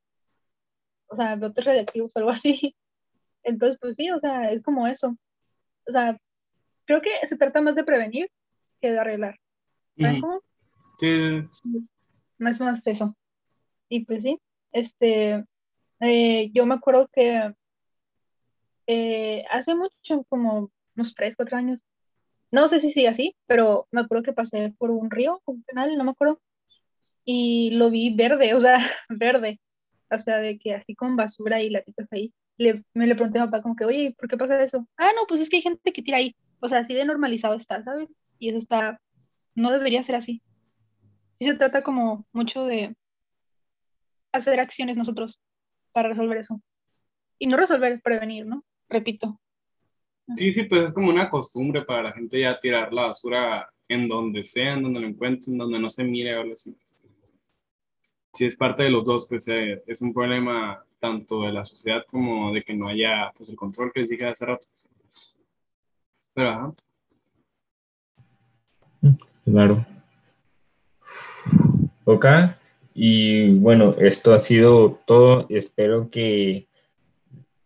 O 1.07 1.15
sea, 1.15 1.37
botes 1.37 1.65
radiactivos 1.65 2.15
o 2.15 2.19
algo 2.19 2.29
así. 2.29 2.75
Entonces, 3.43 3.79
pues 3.81 3.95
sí, 3.95 4.11
o 4.11 4.19
sea, 4.19 4.51
es 4.51 4.61
como 4.61 4.85
eso. 4.85 5.17
O 5.87 5.91
sea, 5.91 6.19
creo 6.85 7.01
que 7.01 7.09
se 7.27 7.35
trata 7.35 7.59
más 7.59 7.73
de 7.73 7.83
prevenir 7.83 8.29
que 8.79 8.91
de 8.91 8.99
arreglar. 8.99 9.39
¿Saben 9.99 10.21
cómo? 10.21 10.41
Sí. 10.99 11.09
Más 12.37 12.61
o 12.61 12.65
menos 12.65 12.85
eso. 12.85 13.17
Y 13.89 14.05
pues 14.05 14.21
sí, 14.21 14.39
este, 14.71 15.43
eh, 15.99 16.51
yo 16.53 16.67
me 16.67 16.75
acuerdo 16.75 17.09
que 17.11 17.55
eh, 18.87 19.45
hace 19.51 19.75
mucho, 19.75 20.23
como 20.29 20.71
unos 20.95 21.15
tres, 21.15 21.35
cuatro 21.35 21.57
años, 21.57 21.81
no 22.51 22.67
sé 22.67 22.79
si 22.79 22.91
sigue 22.91 23.07
así, 23.07 23.35
pero 23.47 23.87
me 23.91 24.01
acuerdo 24.01 24.23
que 24.23 24.33
pasé 24.33 24.73
por 24.77 24.91
un 24.91 25.09
río, 25.09 25.41
un 25.45 25.63
canal, 25.63 25.97
no 25.97 26.03
me 26.03 26.11
acuerdo, 26.11 26.39
y 27.25 27.71
lo 27.75 27.89
vi 27.89 28.13
verde, 28.15 28.53
o 28.53 28.61
sea, 28.61 28.77
verde, 29.09 29.59
o 30.11 30.17
sea, 30.17 30.37
de 30.37 30.57
que 30.59 30.75
así 30.75 30.95
con 30.95 31.15
basura 31.15 31.61
y 31.61 31.69
latitas 31.69 32.07
ahí 32.11 32.33
le, 32.57 32.83
me 32.93 33.07
le 33.07 33.15
pregunté 33.15 33.39
a 33.39 33.45
papá 33.45 33.61
como 33.61 33.75
que, 33.75 33.85
oye, 33.85 34.15
¿por 34.17 34.29
qué 34.29 34.37
pasa 34.37 34.61
eso? 34.63 34.87
Ah, 34.97 35.09
no, 35.15 35.25
pues 35.27 35.41
es 35.41 35.49
que 35.49 35.57
hay 35.57 35.61
gente 35.63 35.91
que 35.91 36.01
tira 36.01 36.17
ahí. 36.17 36.35
O 36.59 36.67
sea, 36.67 36.79
así 36.79 36.93
de 36.93 37.05
normalizado 37.05 37.55
está, 37.55 37.83
¿sabes? 37.83 38.09
Y 38.39 38.49
eso 38.49 38.57
está, 38.57 39.01
no 39.55 39.71
debería 39.71 40.03
ser 40.03 40.15
así. 40.15 40.41
Sí 41.33 41.45
se 41.45 41.55
trata 41.55 41.83
como 41.83 42.25
mucho 42.31 42.65
de 42.65 42.95
hacer 44.31 44.59
acciones 44.59 44.97
nosotros 44.97 45.41
para 45.91 46.09
resolver 46.09 46.37
eso. 46.37 46.61
Y 47.39 47.47
no 47.47 47.57
resolver, 47.57 48.01
prevenir, 48.01 48.45
¿no? 48.45 48.63
Repito. 48.93 49.39
Sí, 50.35 50.53
sí, 50.53 50.63
pues 50.63 50.83
es 50.83 50.93
como 50.93 51.09
una 51.09 51.27
costumbre 51.27 51.81
para 51.81 52.03
la 52.03 52.11
gente 52.11 52.39
ya 52.39 52.59
tirar 52.59 52.93
la 52.93 53.07
basura 53.07 53.67
en 53.87 54.07
donde 54.07 54.43
sea, 54.43 54.73
en 54.73 54.83
donde 54.83 55.01
lo 55.01 55.07
encuentren, 55.07 55.57
donde 55.57 55.79
no 55.79 55.89
se 55.89 56.03
mire 56.03 56.37
o 56.37 56.41
algo 56.41 56.53
así. 56.53 56.77
Sí, 58.31 58.45
es 58.45 58.55
parte 58.55 58.83
de 58.83 58.91
los 58.91 59.03
dos, 59.03 59.27
pues 59.27 59.47
eh, 59.47 59.83
es 59.87 60.01
un 60.03 60.13
problema 60.13 60.85
tanto 60.99 61.41
de 61.41 61.51
la 61.51 61.65
sociedad 61.65 62.03
como 62.07 62.53
de 62.53 62.63
que 62.63 62.75
no 62.75 62.87
haya 62.87 63.31
pues 63.35 63.49
el 63.49 63.55
control 63.55 63.91
que 63.91 64.01
les 64.01 64.11
dije 64.11 64.27
hace 64.27 64.45
rato. 64.45 64.67
Pero 66.35 66.49
ajá. 66.49 66.73
Claro. 69.43 69.85
Ok, 72.05 72.25
y 72.93 73.55
bueno, 73.55 73.95
esto 73.97 74.33
ha 74.33 74.39
sido 74.39 74.99
todo. 75.07 75.47
Espero 75.49 76.09
que 76.11 76.67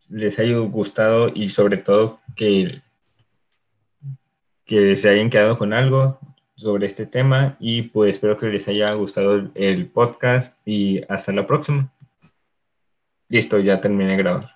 les 0.10 0.38
haya 0.40 0.58
gustado 0.58 1.30
y 1.34 1.50
sobre 1.50 1.78
todo 1.78 2.20
que, 2.36 2.82
que 4.66 4.96
se 4.98 5.10
hayan 5.10 5.30
quedado 5.30 5.58
con 5.58 5.74
algo 5.74 6.20
sobre 6.56 6.88
este 6.88 7.06
tema 7.06 7.56
y 7.60 7.84
pues 7.84 8.14
espero 8.14 8.38
que 8.38 8.48
les 8.48 8.68
haya 8.68 8.92
gustado 8.94 9.50
el 9.54 9.88
podcast 9.88 10.56
y 10.66 11.02
hasta 11.10 11.32
la 11.32 11.46
próxima. 11.46 11.92
Listo, 13.30 13.60
ya 13.60 13.82
terminé 13.82 14.12
de 14.12 14.18
grabar. 14.18 14.46